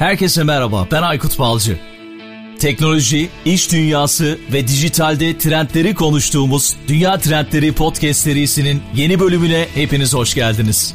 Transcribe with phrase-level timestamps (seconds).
[0.00, 1.78] Herkese merhaba, ben Aykut Balcı.
[2.58, 10.34] Teknoloji, iş dünyası ve dijitalde trendleri konuştuğumuz Dünya Trendleri Podcast serisinin yeni bölümüne hepiniz hoş
[10.34, 10.94] geldiniz.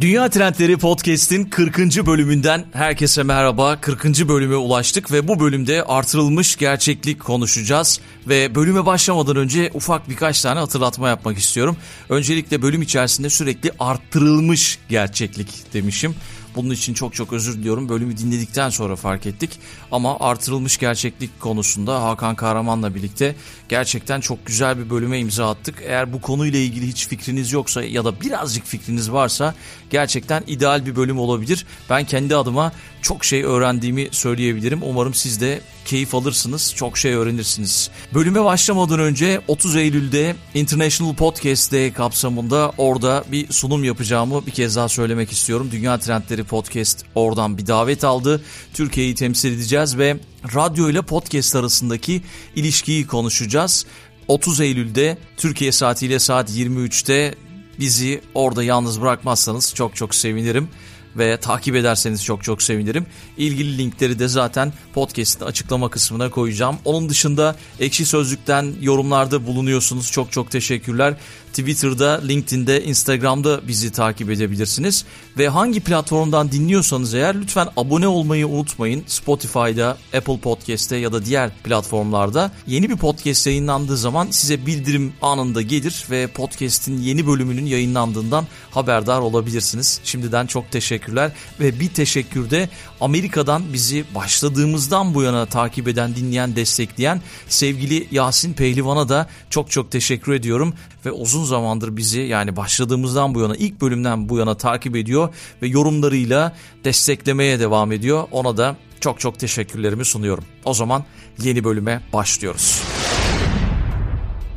[0.00, 1.78] Dünya Trendleri Podcast'in 40.
[2.06, 3.80] bölümünden herkese merhaba.
[3.80, 4.04] 40.
[4.04, 8.00] bölüme ulaştık ve bu bölümde artırılmış gerçeklik konuşacağız.
[8.28, 11.76] Ve bölüme başlamadan önce ufak birkaç tane hatırlatma yapmak istiyorum.
[12.08, 16.14] Öncelikle bölüm içerisinde sürekli arttırılmış gerçeklik demişim.
[16.56, 17.88] Bunun için çok çok özür diliyorum.
[17.88, 19.50] Bölümü dinledikten sonra fark ettik.
[19.92, 23.34] Ama artırılmış gerçeklik konusunda Hakan Kahraman'la birlikte
[23.70, 25.74] gerçekten çok güzel bir bölüme imza attık.
[25.86, 29.54] Eğer bu konuyla ilgili hiç fikriniz yoksa ya da birazcık fikriniz varsa
[29.90, 31.66] gerçekten ideal bir bölüm olabilir.
[31.90, 34.82] Ben kendi adıma çok şey öğrendiğimi söyleyebilirim.
[34.82, 37.90] Umarım siz de keyif alırsınız, çok şey öğrenirsiniz.
[38.14, 44.76] Bölüme başlamadan önce 30 Eylül'de International Podcast Day kapsamında orada bir sunum yapacağımı bir kez
[44.76, 45.68] daha söylemek istiyorum.
[45.72, 48.42] Dünya Trendleri Podcast oradan bir davet aldı.
[48.74, 50.16] Türkiye'yi temsil edeceğiz ve
[50.54, 52.22] radyo ile podcast arasındaki
[52.56, 53.86] ilişkiyi konuşacağız.
[54.28, 57.34] 30 Eylül'de Türkiye saatiyle saat 23'te
[57.78, 60.68] bizi orada yalnız bırakmazsanız çok çok sevinirim
[61.16, 63.06] ve takip ederseniz çok çok sevinirim.
[63.36, 66.76] İlgili linkleri de zaten podcast'in açıklama kısmına koyacağım.
[66.84, 70.12] Onun dışında Ekşi Sözlük'ten yorumlarda bulunuyorsunuz.
[70.12, 71.14] Çok çok teşekkürler.
[71.50, 75.04] Twitter'da, LinkedIn'de, Instagram'da bizi takip edebilirsiniz.
[75.38, 79.04] Ve hangi platformdan dinliyorsanız eğer lütfen abone olmayı unutmayın.
[79.06, 85.62] Spotify'da, Apple Podcast'te ya da diğer platformlarda yeni bir podcast yayınlandığı zaman size bildirim anında
[85.62, 90.00] gelir ve podcast'in yeni bölümünün yayınlandığından haberdar olabilirsiniz.
[90.04, 92.68] Şimdiden çok teşekkürler ve bir teşekkür de
[93.00, 99.90] Amerika'dan bizi başladığımızdan bu yana takip eden, dinleyen, destekleyen sevgili Yasin Pehlivan'a da çok çok
[99.90, 100.74] teşekkür ediyorum
[101.06, 105.66] ve uzun zamandır bizi yani başladığımızdan bu yana ilk bölümden bu yana takip ediyor ve
[105.68, 106.52] yorumlarıyla
[106.84, 108.28] desteklemeye devam ediyor.
[108.30, 110.44] Ona da çok çok teşekkürlerimi sunuyorum.
[110.64, 111.04] O zaman
[111.42, 112.82] yeni bölüme başlıyoruz.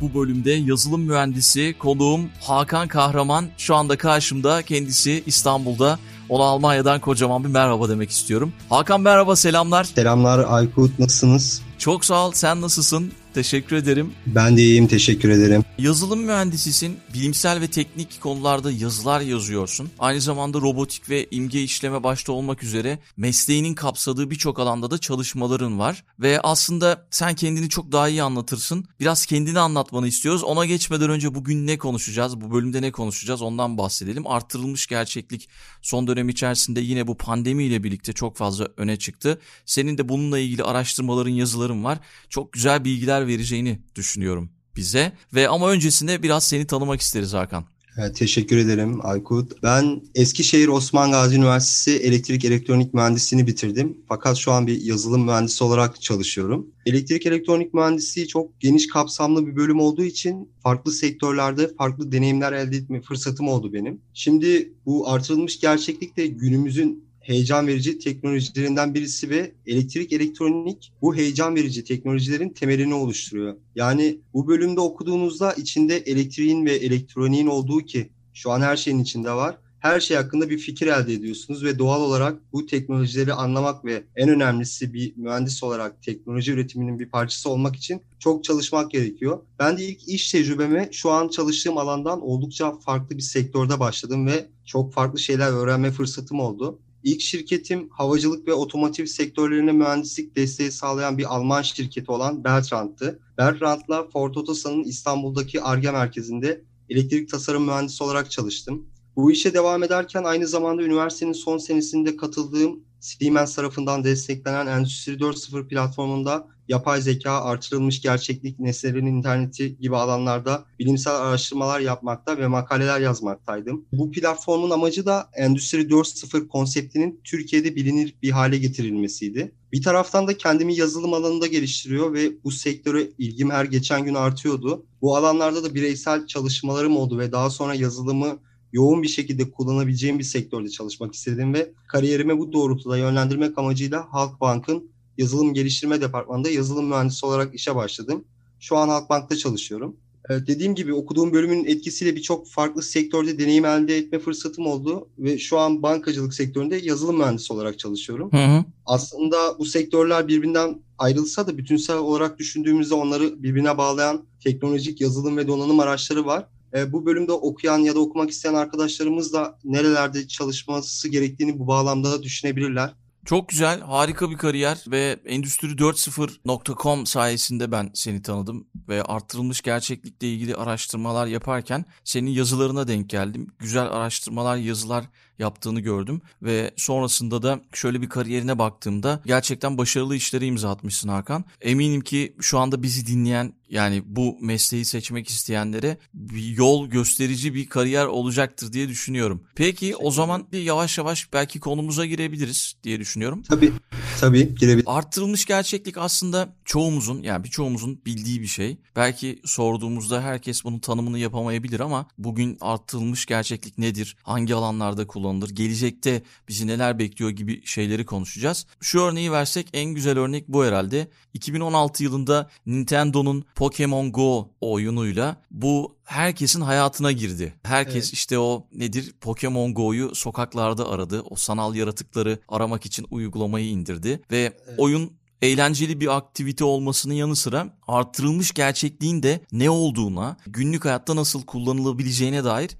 [0.00, 7.44] Bu bölümde yazılım mühendisi konuğum Hakan Kahraman şu anda karşımda kendisi İstanbul'da ona Almanya'dan kocaman
[7.44, 8.52] bir merhaba demek istiyorum.
[8.68, 9.84] Hakan merhaba selamlar.
[9.84, 11.62] Selamlar Aykut nasılsınız?
[11.78, 13.12] Çok sağ ol sen nasılsın?
[13.34, 14.12] Teşekkür ederim.
[14.26, 15.64] Ben de iyiyim teşekkür ederim.
[15.78, 16.96] Yazılım mühendisisin.
[17.14, 19.90] Bilimsel ve teknik konularda yazılar yazıyorsun.
[19.98, 25.78] Aynı zamanda robotik ve imge işleme başta olmak üzere mesleğinin kapsadığı birçok alanda da çalışmaların
[25.78, 26.04] var.
[26.20, 28.84] Ve aslında sen kendini çok daha iyi anlatırsın.
[29.00, 30.42] Biraz kendini anlatmanı istiyoruz.
[30.44, 32.40] Ona geçmeden önce bugün ne konuşacağız?
[32.40, 33.42] Bu bölümde ne konuşacağız?
[33.42, 34.26] Ondan bahsedelim.
[34.26, 35.48] Arttırılmış gerçeklik
[35.82, 39.40] son dönem içerisinde yine bu pandemiyle birlikte çok fazla öne çıktı.
[39.66, 41.98] Senin de bununla ilgili araştırmaların, yazıların var.
[42.28, 45.12] Çok güzel bilgiler vereceğini düşünüyorum bize.
[45.34, 47.64] Ve ama öncesinde biraz seni tanımak isteriz Hakan.
[47.98, 49.62] Evet, teşekkür ederim Aykut.
[49.62, 53.98] Ben Eskişehir Osman Gazi Üniversitesi Elektrik Elektronik Mühendisliğini bitirdim.
[54.08, 56.66] Fakat şu an bir yazılım mühendisi olarak çalışıyorum.
[56.86, 62.76] Elektrik Elektronik Mühendisliği çok geniş kapsamlı bir bölüm olduğu için farklı sektörlerde farklı deneyimler elde
[62.76, 64.00] etme fırsatım oldu benim.
[64.14, 71.56] Şimdi bu artırılmış gerçeklik de günümüzün heyecan verici teknolojilerinden birisi ve elektrik elektronik bu heyecan
[71.56, 73.56] verici teknolojilerin temelini oluşturuyor.
[73.74, 79.30] Yani bu bölümde okuduğunuzda içinde elektriğin ve elektroniğin olduğu ki şu an her şeyin içinde
[79.30, 79.58] var.
[79.78, 84.28] Her şey hakkında bir fikir elde ediyorsunuz ve doğal olarak bu teknolojileri anlamak ve en
[84.28, 89.40] önemlisi bir mühendis olarak teknoloji üretiminin bir parçası olmak için çok çalışmak gerekiyor.
[89.58, 94.46] Ben de ilk iş tecrübeme şu an çalıştığım alandan oldukça farklı bir sektörde başladım ve
[94.64, 96.78] çok farklı şeyler öğrenme fırsatım oldu.
[97.04, 103.20] İlk şirketim havacılık ve otomotiv sektörlerine mühendislik desteği sağlayan bir Alman şirketi olan Bertrand'tı.
[103.38, 108.86] Bertrand'la Ford Otosan'ın İstanbul'daki ARGE merkezinde elektrik tasarım mühendisi olarak çalıştım.
[109.16, 115.68] Bu işe devam ederken aynı zamanda üniversitenin son senesinde katıldığım Siemens tarafından desteklenen Endüstri 4.0
[115.68, 123.84] platformunda yapay zeka, artırılmış gerçeklik, nesnelerin interneti gibi alanlarda bilimsel araştırmalar yapmakta ve makaleler yazmaktaydım.
[123.92, 129.52] Bu platformun amacı da Endüstri 4.0 konseptinin Türkiye'de bilinir bir hale getirilmesiydi.
[129.72, 134.86] Bir taraftan da kendimi yazılım alanında geliştiriyor ve bu sektöre ilgim her geçen gün artıyordu.
[135.02, 138.38] Bu alanlarda da bireysel çalışmalarım oldu ve daha sonra yazılımı
[138.74, 144.90] yoğun bir şekilde kullanabileceğim bir sektörde çalışmak istedim ve kariyerime bu doğrultuda yönlendirmek amacıyla Halkbank'ın
[145.18, 148.24] yazılım geliştirme departmanında yazılım mühendisi olarak işe başladım.
[148.60, 149.96] Şu an Halkbank'ta çalışıyorum.
[150.28, 155.38] Evet, dediğim gibi okuduğum bölümün etkisiyle birçok farklı sektörde deneyim elde etme fırsatım oldu ve
[155.38, 158.32] şu an bankacılık sektöründe yazılım mühendisi olarak çalışıyorum.
[158.32, 158.64] Hı hı.
[158.86, 165.48] Aslında bu sektörler birbirinden ayrılsa da bütünsel olarak düşündüğümüzde onları birbirine bağlayan teknolojik yazılım ve
[165.48, 166.46] donanım araçları var.
[166.74, 172.12] E, bu bölümde okuyan ya da okumak isteyen arkadaşlarımız da nerelerde çalışması gerektiğini bu bağlamda
[172.12, 172.94] da düşünebilirler.
[173.24, 180.56] Çok güzel, harika bir kariyer ve Endüstri40.com sayesinde ben seni tanıdım ve arttırılmış gerçeklikle ilgili
[180.56, 183.46] araştırmalar yaparken senin yazılarına denk geldim.
[183.58, 185.04] Güzel araştırmalar, yazılar
[185.38, 191.44] yaptığını gördüm ve sonrasında da şöyle bir kariyerine baktığımda gerçekten başarılı işleri imza atmışsın Hakan.
[191.60, 197.68] Eminim ki şu anda bizi dinleyen yani bu mesleği seçmek isteyenlere bir yol gösterici bir
[197.68, 199.44] kariyer olacaktır diye düşünüyorum.
[199.54, 203.13] Peki o zaman bir yavaş yavaş belki konumuza girebiliriz diye düşünüyorum.
[203.48, 203.72] Tabii,
[204.20, 204.84] tabii girebiliriz.
[204.86, 208.78] Arttırılmış gerçeklik aslında çoğumuzun yani birçoğumuzun bildiği bir şey.
[208.96, 214.16] Belki sorduğumuzda herkes bunun tanımını yapamayabilir ama bugün arttırılmış gerçeklik nedir?
[214.22, 215.50] Hangi alanlarda kullanılır?
[215.50, 218.66] Gelecekte bizi neler bekliyor gibi şeyleri konuşacağız.
[218.80, 221.08] Şu örneği versek en güzel örnek bu herhalde.
[221.34, 227.54] 2016 yılında Nintendo'nun Pokemon Go oyunuyla bu herkesin hayatına girdi.
[227.62, 228.12] Herkes evet.
[228.12, 231.22] işte o nedir Pokemon Go'yu sokaklarda aradı.
[231.30, 234.78] O sanal yaratıkları aramak için uygulamayı indirdi ve evet.
[234.78, 235.12] oyun
[235.42, 242.44] eğlenceli bir aktivite olmasının yanı sıra artırılmış gerçekliğin de ne olduğuna, günlük hayatta nasıl kullanılabileceğine
[242.44, 242.70] dair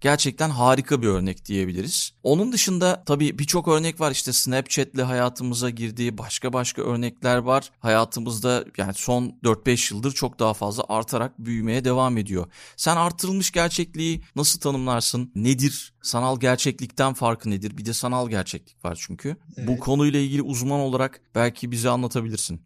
[0.00, 2.12] gerçekten harika bir örnek diyebiliriz.
[2.22, 7.70] Onun dışında tabii birçok örnek var işte Snapchat'le hayatımıza girdiği başka başka örnekler var.
[7.80, 12.46] Hayatımızda yani son 4-5 yıldır çok daha fazla artarak büyümeye devam ediyor.
[12.76, 15.32] Sen artırılmış gerçekliği nasıl tanımlarsın?
[15.34, 15.92] Nedir?
[16.02, 17.78] Sanal gerçeklikten farkı nedir?
[17.78, 19.36] Bir de sanal gerçeklik var çünkü.
[19.56, 19.68] Evet.
[19.68, 22.60] Bu konuyla ilgili uzman olarak belki bize anlatabilirsin.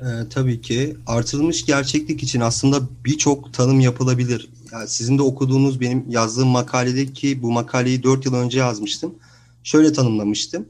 [0.00, 4.48] Ee, tabii ki artırılmış gerçeklik için aslında birçok tanım yapılabilir.
[4.86, 9.14] Sizin de okuduğunuz benim yazdığım makalede ki bu makaleyi 4 yıl önce yazmıştım.
[9.64, 10.66] Şöyle tanımlamıştım.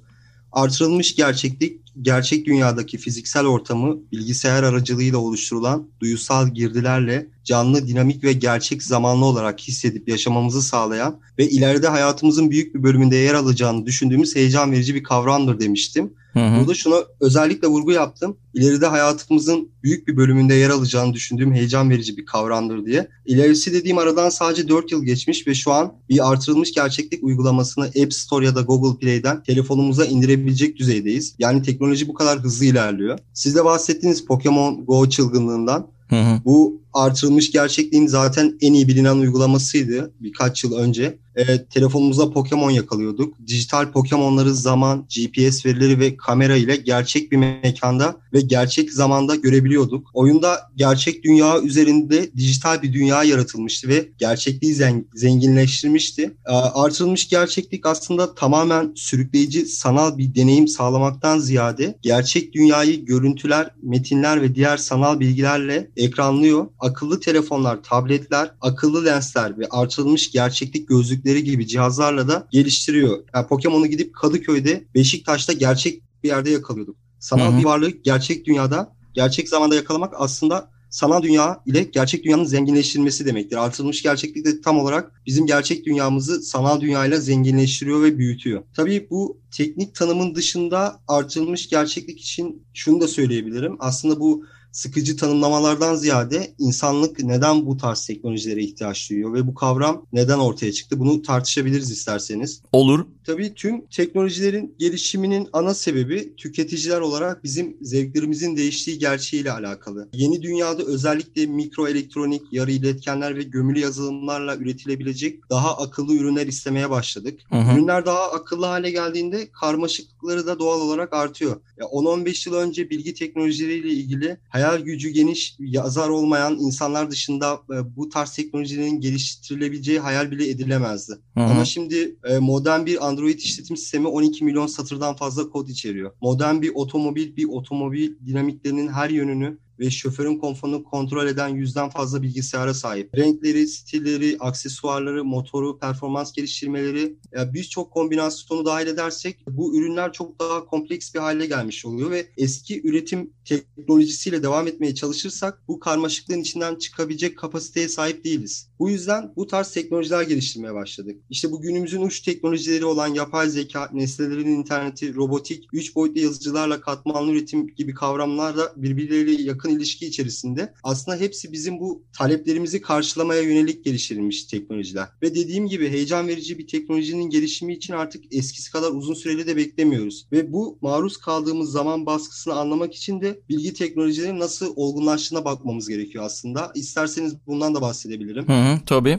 [0.52, 8.82] Artırılmış gerçeklik, gerçek dünyadaki fiziksel ortamı bilgisayar aracılığıyla oluşturulan duyusal girdilerle canlı, dinamik ve gerçek
[8.82, 14.72] zamanlı olarak hissedip yaşamamızı sağlayan ve ileride hayatımızın büyük bir bölümünde yer alacağını düşündüğümüz heyecan
[14.72, 16.12] verici bir kavramdır demiştim.
[16.32, 16.60] Hı hı.
[16.60, 18.36] Burada şuna özellikle vurgu yaptım.
[18.54, 23.08] İleride hayatımızın büyük bir bölümünde yer alacağını düşündüğüm heyecan verici bir kavramdır diye.
[23.26, 28.14] İlerisi dediğim aradan sadece 4 yıl geçmiş ve şu an bir artırılmış gerçeklik uygulamasını App
[28.14, 31.34] Store ya da Google Play'den telefonumuza indirebilecek düzeydeyiz.
[31.38, 33.18] Yani teknoloji bu kadar hızlı ilerliyor.
[33.34, 36.40] Siz de bahsettiğiniz Pokemon Go çılgınlığından Hı hı.
[36.44, 41.18] Bu artırılmış gerçekliğin zaten en iyi bilinen uygulamasıydı birkaç yıl önce.
[41.36, 43.34] E, telefonumuzda Pokemon yakalıyorduk.
[43.46, 50.10] Dijital Pokemon'ları zaman, GPS verileri ve kamera ile gerçek bir mekanda ve gerçek zamanda görebiliyorduk.
[50.14, 54.74] Oyunda gerçek dünya üzerinde dijital bir dünya yaratılmıştı ve gerçekliği
[55.14, 56.22] zenginleştirmişti.
[56.46, 64.42] E, artırılmış gerçeklik aslında tamamen sürükleyici sanal bir deneyim sağlamaktan ziyade gerçek dünyayı görüntüler, metinler
[64.42, 66.66] ve diğer sanal bilgilerle ekranlıyor.
[66.80, 73.18] Akıllı telefonlar, tabletler, akıllı lensler ve artırılmış gerçeklik gözlükleri gibi cihazlarla da geliştiriyor.
[73.34, 76.96] Yani Pokemon'u gidip Kadıköy'de, Beşiktaş'ta gerçek bir yerde yakalıyorduk.
[77.18, 77.58] Sanal Hı-hı.
[77.58, 83.56] bir varlığı gerçek dünyada, gerçek zamanda yakalamak aslında sanal dünya ile gerçek dünyanın zenginleştirilmesi demektir.
[83.56, 88.62] Artırılmış gerçeklik de tam olarak bizim gerçek dünyamızı sanal dünyayla zenginleştiriyor ve büyütüyor.
[88.76, 93.76] Tabii bu teknik tanımın dışında artırılmış gerçeklik için şunu da söyleyebilirim.
[93.78, 100.06] Aslında bu sıkıcı tanımlamalardan ziyade insanlık neden bu tarz teknolojilere ihtiyaç duyuyor ve bu kavram
[100.12, 100.98] neden ortaya çıktı?
[100.98, 102.62] Bunu tartışabiliriz isterseniz.
[102.72, 103.06] Olur.
[103.30, 110.08] Tabii tüm teknolojilerin gelişiminin ana sebebi tüketiciler olarak bizim zevklerimizin değiştiği gerçeğiyle alakalı.
[110.12, 116.90] Yeni dünyada özellikle mikro elektronik, yarı iletkenler ve gömülü yazılımlarla üretilebilecek daha akıllı ürünler istemeye
[116.90, 117.40] başladık.
[117.48, 117.74] Hı hı.
[117.74, 121.60] Ürünler daha akıllı hale geldiğinde karmaşıklıkları da doğal olarak artıyor.
[121.78, 127.96] Ya 10-15 yıl önce bilgi teknolojileriyle ilgili hayal gücü geniş, yazar olmayan insanlar dışında e,
[127.96, 131.12] bu tarz teknolojilerin geliştirilebileceği hayal bile edilemezdi.
[131.34, 131.44] Hı hı.
[131.44, 136.12] Ama şimdi e, modern bir Android işletim sistemi 12 milyon satırdan fazla kod içeriyor.
[136.20, 142.22] Modern bir otomobil, bir otomobil dinamiklerinin her yönünü ve şoförün konforunu kontrol eden yüzden fazla
[142.22, 143.16] bilgisayara sahip.
[143.16, 150.64] Renkleri, stilleri, aksesuarları, motoru, performans geliştirmeleri yani birçok kombinasyonu dahil edersek bu ürünler çok daha
[150.64, 156.74] kompleks bir hale gelmiş oluyor ve eski üretim teknolojisiyle devam etmeye çalışırsak bu karmaşıklığın içinden
[156.74, 158.70] çıkabilecek kapasiteye sahip değiliz.
[158.78, 161.16] Bu yüzden bu tarz teknolojiler geliştirmeye başladık.
[161.30, 167.32] İşte bu günümüzün uç teknolojileri olan yapay zeka, nesnelerin interneti, robotik, üç boyutlu yazıcılarla katmanlı
[167.32, 173.42] üretim gibi kavramlar da birbirleriyle yakın yakın ilişki içerisinde aslında hepsi bizim bu taleplerimizi karşılamaya
[173.42, 175.08] yönelik geliştirilmiş teknolojiler.
[175.22, 179.56] Ve dediğim gibi heyecan verici bir teknolojinin gelişimi için artık eskisi kadar uzun süreli de
[179.56, 180.26] beklemiyoruz.
[180.32, 186.24] Ve bu maruz kaldığımız zaman baskısını anlamak için de bilgi teknolojilerinin nasıl olgunlaştığına bakmamız gerekiyor
[186.24, 186.72] aslında.
[186.74, 188.48] İsterseniz bundan da bahsedebilirim.
[188.48, 189.18] Hı hı, tabii.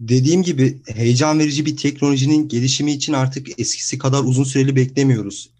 [0.00, 5.50] Dediğim gibi heyecan verici bir teknolojinin gelişimi için artık eskisi kadar uzun süreli beklemiyoruz.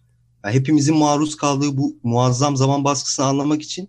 [0.45, 3.89] Yani hepimizin maruz kaldığı bu muazzam zaman baskısını anlamak için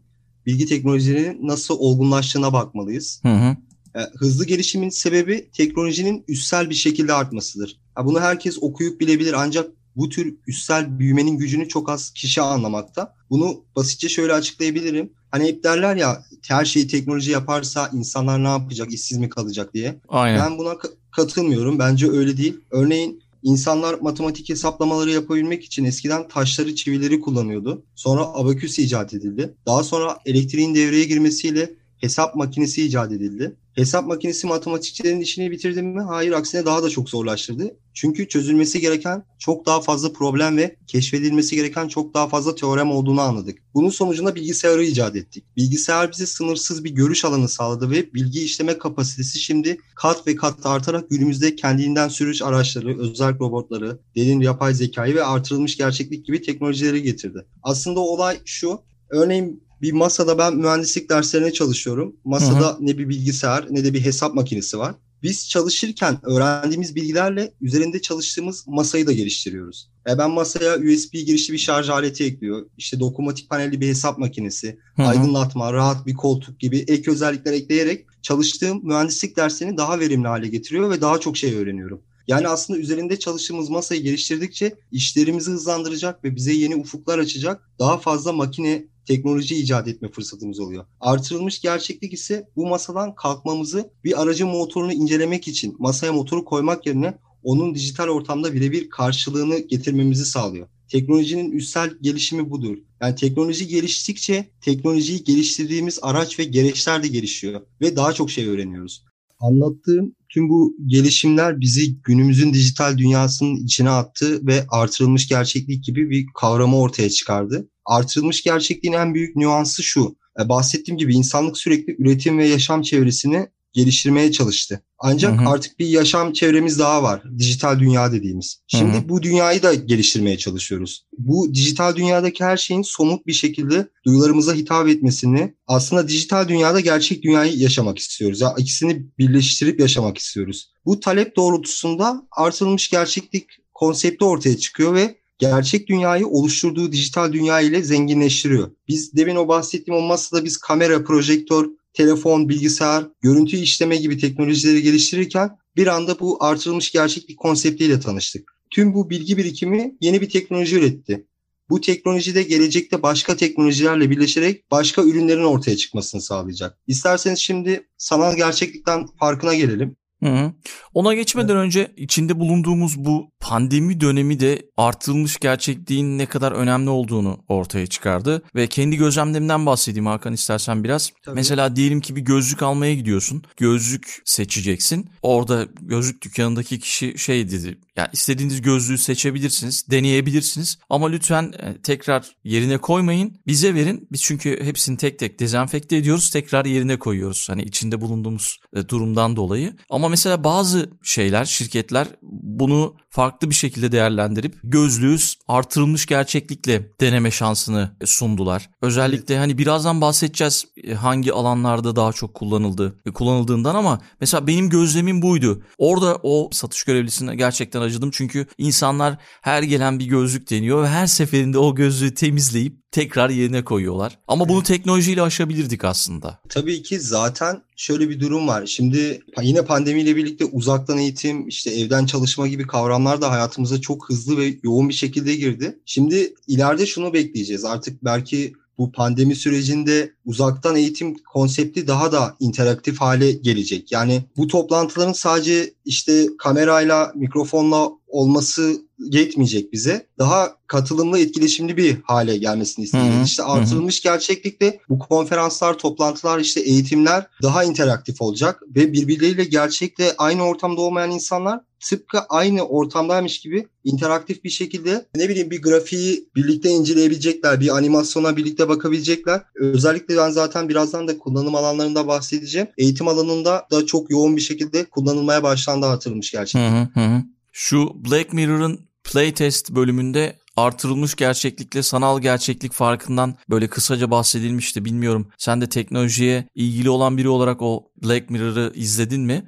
[0.49, 3.19] bilgi teknolojilerinin nasıl olgunlaştığına bakmalıyız.
[3.23, 3.55] Hı hı.
[3.95, 7.77] E, hızlı gelişimin sebebi teknolojinin üstsel bir şekilde artmasıdır.
[8.03, 13.15] Bunu herkes okuyup bilebilir ancak bu tür üstsel büyümenin gücünü çok az kişi anlamakta.
[13.29, 15.13] Bunu basitçe şöyle açıklayabilirim.
[15.31, 19.99] Hani hep derler ya her şeyi teknoloji yaparsa insanlar ne yapacak, işsiz mi kalacak diye.
[20.07, 20.39] Aynen.
[20.39, 20.77] Ben buna
[21.11, 21.79] katılmıyorum.
[21.79, 22.57] Bence öyle değil.
[22.71, 27.83] Örneğin insanlar matematik hesaplamaları yapabilmek için eskiden taşları, çivileri kullanıyordu.
[27.95, 29.53] Sonra abaküs icat edildi.
[29.65, 33.55] Daha sonra elektriğin devreye girmesiyle hesap makinesi icat edildi.
[33.73, 36.01] Hesap makinesi matematikçilerin işini bitirdi mi?
[36.01, 37.77] Hayır aksine daha da çok zorlaştırdı.
[37.93, 43.21] Çünkü çözülmesi gereken çok daha fazla problem ve keşfedilmesi gereken çok daha fazla teorem olduğunu
[43.21, 43.57] anladık.
[43.73, 45.43] Bunun sonucunda bilgisayarı icat ettik.
[45.57, 50.65] Bilgisayar bize sınırsız bir görüş alanı sağladı ve bilgi işleme kapasitesi şimdi kat ve kat
[50.65, 57.03] artarak günümüzde kendinden sürüş araçları, özel robotları, derin yapay zekayı ve artırılmış gerçeklik gibi teknolojileri
[57.03, 57.45] getirdi.
[57.63, 58.79] Aslında olay şu,
[59.09, 62.15] Örneğin bir masada ben mühendislik derslerine çalışıyorum.
[62.23, 62.77] Masada hı hı.
[62.79, 64.95] ne bir bilgisayar ne de bir hesap makinesi var.
[65.23, 69.89] Biz çalışırken öğrendiğimiz bilgilerle üzerinde çalıştığımız masayı da geliştiriyoruz.
[70.09, 72.65] E ben masaya USB girişli bir şarj aleti ekliyor.
[72.77, 75.07] İşte dokunmatik panelli bir hesap makinesi, hı hı.
[75.07, 80.89] aydınlatma, rahat bir koltuk gibi ek özellikler ekleyerek çalıştığım mühendislik derslerini daha verimli hale getiriyor
[80.89, 82.01] ve daha çok şey öğreniyorum.
[82.27, 88.33] Yani aslında üzerinde çalıştığımız masayı geliştirdikçe işlerimizi hızlandıracak ve bize yeni ufuklar açacak daha fazla
[88.33, 90.85] makine teknoloji icat etme fırsatımız oluyor.
[90.99, 97.17] Artırılmış gerçeklik ise bu masadan kalkmamızı bir aracın motorunu incelemek için masaya motoru koymak yerine
[97.43, 100.67] onun dijital ortamda birebir karşılığını getirmemizi sağlıyor.
[100.87, 102.77] Teknolojinin üstsel gelişimi budur.
[103.01, 109.03] Yani teknoloji geliştikçe teknolojiyi geliştirdiğimiz araç ve gereçler de gelişiyor ve daha çok şey öğreniyoruz.
[109.39, 116.25] Anlattığım tüm bu gelişimler bizi günümüzün dijital dünyasının içine attı ve artırılmış gerçeklik gibi bir
[116.35, 120.15] kavramı ortaya çıkardı artırılmış gerçekliğin en büyük nüansı şu.
[120.39, 124.83] E, bahsettiğim gibi insanlık sürekli üretim ve yaşam çevresini geliştirmeye çalıştı.
[124.99, 125.49] Ancak hı hı.
[125.49, 127.23] artık bir yaşam çevremiz daha var.
[127.37, 128.61] Dijital dünya dediğimiz.
[128.67, 129.09] Şimdi hı hı.
[129.09, 131.05] bu dünyayı da geliştirmeye çalışıyoruz.
[131.17, 137.23] Bu dijital dünyadaki her şeyin somut bir şekilde duyularımıza hitap etmesini aslında dijital dünyada gerçek
[137.23, 138.41] dünyayı yaşamak istiyoruz.
[138.41, 140.71] Ya ikisini birleştirip yaşamak istiyoruz.
[140.85, 147.83] Bu talep doğrultusunda artırılmış gerçeklik konsepti ortaya çıkıyor ve gerçek dünyayı oluşturduğu dijital dünya ile
[147.83, 148.71] zenginleştiriyor.
[148.87, 154.81] Biz demin o bahsettiğim o masada biz kamera, projektör, telefon, bilgisayar, görüntü işleme gibi teknolojileri
[154.81, 158.53] geliştirirken bir anda bu artırılmış gerçeklik konseptiyle tanıştık.
[158.69, 161.25] Tüm bu bilgi birikimi yeni bir teknoloji üretti.
[161.69, 166.77] Bu teknoloji de gelecekte başka teknolojilerle birleşerek başka ürünlerin ortaya çıkmasını sağlayacak.
[166.87, 169.95] İsterseniz şimdi sanal gerçeklikten farkına gelelim.
[170.23, 170.53] Hı hı.
[170.93, 171.65] Ona geçmeden evet.
[171.65, 178.41] önce içinde bulunduğumuz bu pandemi dönemi de artılmış gerçekliğin ne kadar önemli olduğunu ortaya çıkardı.
[178.55, 181.11] Ve kendi gözlemlerimden bahsedeyim Hakan istersen biraz.
[181.25, 181.35] Tabii.
[181.35, 183.43] Mesela diyelim ki bir gözlük almaya gidiyorsun.
[183.57, 185.09] Gözlük seçeceksin.
[185.21, 187.77] Orada gözlük dükkanındaki kişi şey dedi.
[187.95, 193.41] Ya istediğiniz gözlüğü seçebilirsiniz, deneyebilirsiniz ama lütfen e, tekrar yerine koymayın.
[193.47, 194.07] Bize verin.
[194.11, 197.49] Biz çünkü hepsini tek tek dezenfekte ediyoruz, tekrar yerine koyuyoruz.
[197.49, 199.75] Hani içinde bulunduğumuz e, durumdan dolayı.
[199.89, 207.91] Ama mesela bazı şeyler, şirketler bunu farklı bir şekilde değerlendirip gözlüğü artırılmış gerçeklikle deneme şansını
[208.05, 208.69] sundular.
[208.81, 214.69] Özellikle hani birazdan bahsedeceğiz e, hangi alanlarda daha çok kullanıldı, e, kullanıldığından ama mesela benim
[214.69, 215.63] gözlemim buydu.
[215.77, 221.07] Orada o satış görevlisine gerçekten acıdım çünkü insanlar her gelen bir gözlük deniyor ve her
[221.07, 224.19] seferinde o gözlüğü temizleyip tekrar yerine koyuyorlar.
[224.27, 226.39] Ama bunu teknolojiyle aşabilirdik aslında.
[226.49, 228.65] Tabii ki zaten şöyle bir durum var.
[228.65, 234.37] Şimdi yine pandemiyle birlikte uzaktan eğitim, işte evden çalışma gibi kavramlar da hayatımıza çok hızlı
[234.37, 235.79] ve yoğun bir şekilde girdi.
[235.85, 237.65] Şimdi ileride şunu bekleyeceğiz.
[237.65, 243.91] Artık belki bu pandemi sürecinde uzaktan eğitim konsepti daha da interaktif hale gelecek.
[243.91, 250.07] Yani bu toplantıların sadece işte kamerayla, mikrofonla olması yetmeyecek bize.
[250.19, 253.25] Daha katılımlı, etkileşimli bir hale gelmesini istiyoruz.
[253.25, 260.43] İşte artırılmış gerçeklikte bu konferanslar, toplantılar, işte eğitimler daha interaktif olacak ve birbirleriyle gerçekte aynı
[260.43, 266.69] ortamda olmayan insanlar tıpkı aynı ortamdaymış gibi interaktif bir şekilde ne bileyim bir grafiği birlikte
[266.69, 269.41] inceleyebilecekler, bir animasyona birlikte bakabilecekler.
[269.55, 272.67] Özellikle ben zaten birazdan da kullanım alanlarında bahsedeceğim.
[272.77, 276.71] Eğitim alanında da çok yoğun bir şekilde kullanılmaya başlandı artırılmış gerçekten.
[276.71, 277.23] Hı hı hı.
[277.51, 284.85] Şu Black Mirror'ın playtest bölümünde artırılmış gerçeklikle sanal gerçeklik farkından böyle kısaca bahsedilmişti.
[284.85, 289.47] Bilmiyorum sen de teknolojiye ilgili olan biri olarak o Black Mirror'ı izledin mi?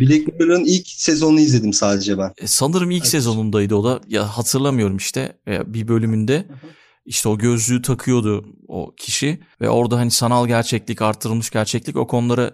[0.00, 2.32] Black Mirror'ın ilk sezonunu izledim sadece ben.
[2.38, 3.10] E, sanırım ilk evet.
[3.10, 4.00] sezonundaydı o da.
[4.08, 6.46] Ya hatırlamıyorum işte bir bölümünde.
[7.06, 12.50] İşte o gözlüğü takıyordu o kişi ve orada hani sanal gerçeklik, artırılmış gerçeklik o konulara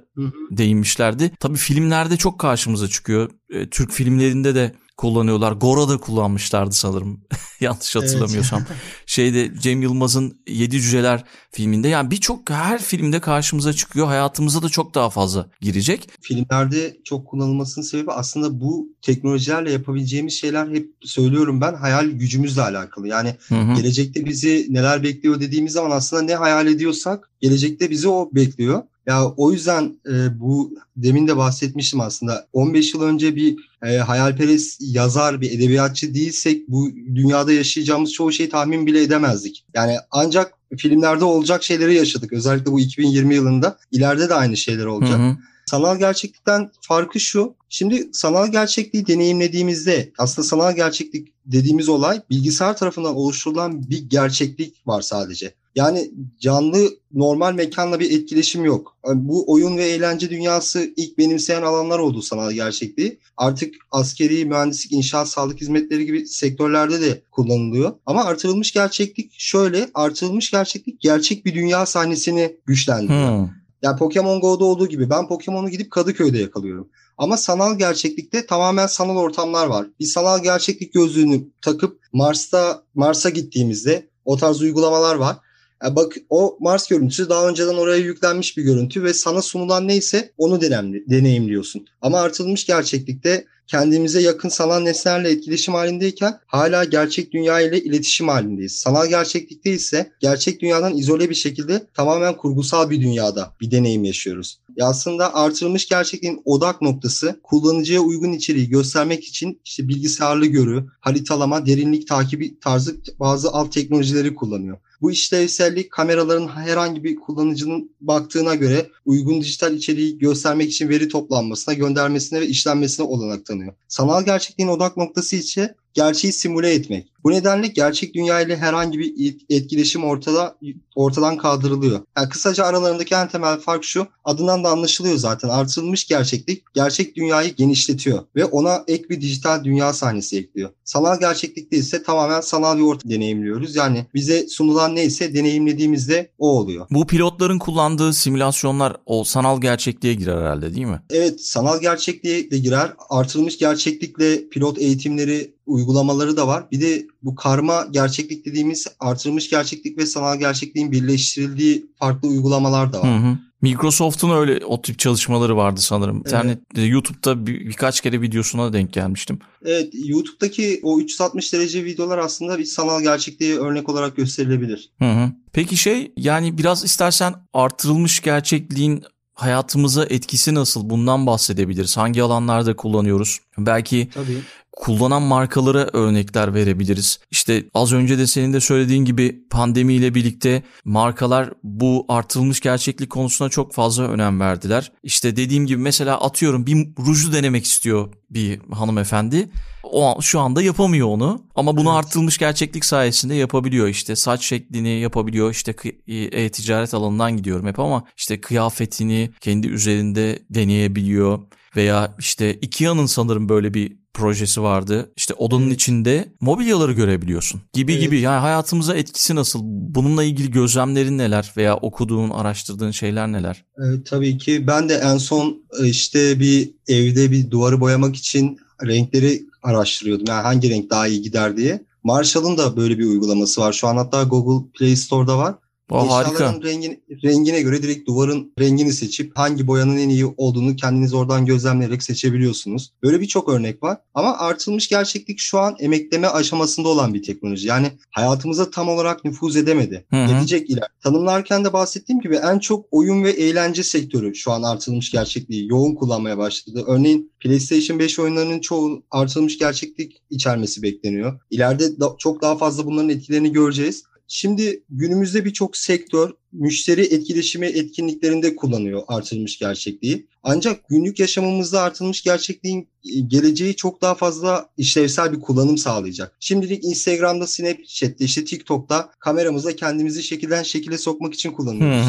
[0.50, 1.30] değinmişlerdi.
[1.40, 3.30] Tabii filmlerde çok karşımıza çıkıyor.
[3.50, 5.52] E, Türk filmlerinde de kullanıyorlar.
[5.52, 7.20] Gora'da kullanmışlardı sanırım.
[7.60, 8.64] Yanlış hatırlamıyorsam.
[8.68, 8.78] Evet.
[9.06, 14.06] Şeyde Cem Yılmaz'ın Yedi Cüceler filminde yani birçok her filmde karşımıza çıkıyor.
[14.06, 16.10] Hayatımıza da çok daha fazla girecek.
[16.20, 23.08] Filmlerde çok kullanılmasının sebebi aslında bu teknolojilerle yapabileceğimiz şeyler hep söylüyorum ben hayal gücümüzle alakalı.
[23.08, 23.74] Yani hı hı.
[23.74, 28.82] gelecekte bizi neler bekliyor dediğimiz zaman aslında ne hayal ediyorsak gelecekte bizi o bekliyor.
[29.06, 32.46] Ya o yüzden e, bu demin de bahsetmiştim aslında.
[32.52, 38.49] 15 yıl önce bir e, hayalperest yazar, bir edebiyatçı değilsek bu dünyada yaşayacağımız çoğu şeyi
[38.49, 39.64] tahmin bile edemezdik.
[39.75, 42.32] Yani ancak filmlerde olacak şeyleri yaşadık.
[42.32, 43.78] Özellikle bu 2020 yılında.
[43.92, 45.18] ileride de aynı şeyler olacak.
[45.18, 45.37] Hı hı.
[45.66, 47.54] Sanal gerçeklikten farkı şu.
[47.68, 55.00] Şimdi sanal gerçekliği deneyimlediğimizde aslında sanal gerçeklik dediğimiz olay bilgisayar tarafından oluşturulan bir gerçeklik var
[55.00, 55.54] sadece.
[55.75, 56.10] Yani
[56.40, 58.96] canlı normal mekanla bir etkileşim yok.
[59.14, 63.18] Bu oyun ve eğlence dünyası ilk benimseyen alanlar oldu sanal gerçekliği.
[63.37, 67.92] Artık askeri, mühendislik, inşaat, sağlık hizmetleri gibi sektörlerde de kullanılıyor.
[68.06, 73.38] Ama artırılmış gerçeklik şöyle, artırılmış gerçeklik gerçek bir dünya sahnesini güçlendiriyor.
[73.38, 73.48] Hmm.
[73.82, 76.88] Yani Pokemon Go'da olduğu gibi ben Pokemon'u gidip Kadıköy'de yakalıyorum.
[77.18, 79.87] Ama sanal gerçeklikte tamamen sanal ortamlar var.
[80.00, 85.37] Bir sanal gerçeklik gözlüğünü takıp Mars'ta Mars'a gittiğimizde o tarz uygulamalar var.
[85.82, 90.32] Yani bak o Mars görüntüsü daha önceden oraya yüklenmiş bir görüntü ve sana sunulan neyse
[90.38, 91.87] onu deneyimliyorsun.
[92.02, 98.73] Ama artılmış gerçeklikte kendimize yakın sanal nesnelerle etkileşim halindeyken hala gerçek dünya ile iletişim halindeyiz.
[98.73, 104.58] Sanal gerçeklikte ise gerçek dünyadan izole bir şekilde tamamen kurgusal bir dünyada bir deneyim yaşıyoruz.
[104.76, 111.66] Ya aslında artırılmış gerçekliğin odak noktası kullanıcıya uygun içeriği göstermek için işte bilgisayarlı görü, haritalama,
[111.66, 114.78] derinlik takibi tarzı bazı alt teknolojileri kullanıyor.
[115.02, 121.74] Bu işlevsellik kameraların herhangi bir kullanıcının baktığına göre uygun dijital içeriği göstermek için veri toplanmasına,
[121.74, 123.72] göndermesine ve işlenmesine olanak tanıyor.
[123.88, 127.12] Sanal gerçekliğin odak noktası ise gerçeği simüle etmek.
[127.24, 130.57] Bu nedenle gerçek dünya ile herhangi bir etkileşim ortada
[130.94, 132.00] ortadan kaldırılıyor.
[132.16, 134.07] Yani kısaca aralarındaki en temel fark şu.
[134.24, 135.48] Adından da anlaşılıyor zaten.
[135.48, 140.70] Artırılmış gerçeklik gerçek dünyayı genişletiyor ve ona ek bir dijital dünya sahnesi ekliyor.
[140.85, 143.76] Sanal gerçeklikte ise tamamen sanal bir ortam deneyimliyoruz.
[143.76, 146.87] Yani bize sunulan neyse deneyimlediğimizde o oluyor.
[146.90, 151.02] Bu pilotların kullandığı simülasyonlar o sanal gerçekliğe girer herhalde değil mi?
[151.11, 152.92] Evet, sanal gerçekliğe de girer.
[153.11, 156.64] Artırılmış gerçeklikle pilot eğitimleri uygulamaları da var.
[156.72, 163.02] Bir de bu karma gerçeklik dediğimiz artırılmış gerçeklik ve sanal gerçekliğin birleştirildiği farklı uygulamalar da
[163.02, 163.22] var.
[163.22, 163.38] Hı hı.
[163.62, 166.16] Microsoft'un öyle o tip çalışmaları vardı sanırım.
[166.16, 166.26] Evet.
[166.26, 169.38] İnternette YouTube'da bir, birkaç kere videosuna denk gelmiştim.
[169.64, 174.90] Evet, YouTube'daki o 360 derece videolar aslında bir sanal gerçekliğe örnek olarak gösterilebilir.
[174.98, 175.33] Hı hı.
[175.52, 179.04] Peki şey yani biraz istersen artırılmış gerçekliğin
[179.35, 180.90] hayatımıza etkisi nasıl?
[180.90, 181.96] Bundan bahsedebiliriz.
[181.96, 183.38] Hangi alanlarda kullanıyoruz?
[183.59, 184.42] Belki Tabii
[184.78, 187.20] kullanan markalara örnekler verebiliriz.
[187.30, 193.48] İşte az önce de senin de söylediğin gibi pandemiyle birlikte markalar bu artırılmış gerçeklik konusuna
[193.48, 194.92] çok fazla önem verdiler.
[195.02, 199.50] İşte dediğim gibi mesela atıyorum bir ruju denemek istiyor bir hanımefendi.
[199.82, 201.98] O şu anda yapamıyor onu ama bunu evet.
[201.98, 203.88] artırılmış gerçeklik sayesinde yapabiliyor.
[203.88, 205.50] İşte saç şeklini yapabiliyor.
[205.50, 205.74] İşte
[206.06, 211.38] e-ticaret alanından gidiyorum hep ama işte kıyafetini kendi üzerinde deneyebiliyor
[211.76, 215.12] veya işte Ikea'nın sanırım böyle bir projesi vardı.
[215.16, 217.61] İşte odanın içinde mobilyaları görebiliyorsun.
[217.72, 218.02] Gibi evet.
[218.02, 218.20] gibi.
[218.20, 219.61] Yani hayatımıza etkisi nasıl?
[219.64, 223.64] Bununla ilgili gözlemlerin neler veya okuduğun, araştırdığın şeyler neler?
[223.78, 228.59] Evet, tabii ki ben de en son e, işte bir evde bir duvarı boyamak için
[228.87, 230.26] renkleri araştırıyordum.
[230.28, 231.88] Yani hangi renk daha iyi gider diye.
[232.04, 233.72] Marshall'ın da böyle bir uygulaması var.
[233.72, 235.54] Şu an hatta Google Play Store'da var.
[235.90, 236.61] O harika.
[236.62, 242.03] Rengin, rengine göre direkt duvarın rengini seçip hangi boyanın en iyi olduğunu kendiniz oradan gözlemleyerek
[242.03, 242.92] seçebiliyorsunuz.
[243.03, 243.98] Böyle birçok örnek var.
[244.14, 247.68] Ama artılmış gerçeklik şu an emekleme aşamasında olan bir teknoloji.
[247.68, 250.07] Yani hayatımıza tam olarak nüfuz edemedi.
[250.11, 250.33] Hı hı.
[250.33, 250.88] Edecek iler.
[251.03, 255.94] Tanımlarken de bahsettiğim gibi en çok oyun ve eğlence sektörü şu an artılmış gerçekliği yoğun
[255.94, 256.85] kullanmaya başladı.
[256.87, 261.40] Örneğin PlayStation 5 oyunlarının çoğu artılmış gerçeklik içermesi bekleniyor.
[261.51, 264.05] İleride da, çok daha fazla bunların etkilerini göreceğiz.
[264.28, 270.26] Şimdi günümüzde birçok sektör müşteri etkileşimi etkinliklerinde kullanıyor artırılmış gerçekliği.
[270.42, 276.36] Ancak günlük yaşamımızda artırılmış gerçekliğin e, geleceği çok daha fazla işlevsel bir kullanım sağlayacak.
[276.40, 282.06] Şimdilik Instagram'da, Snapchat'te, işte TikTok'ta kameramızla kendimizi şekilden şekile sokmak için kullanıyoruz.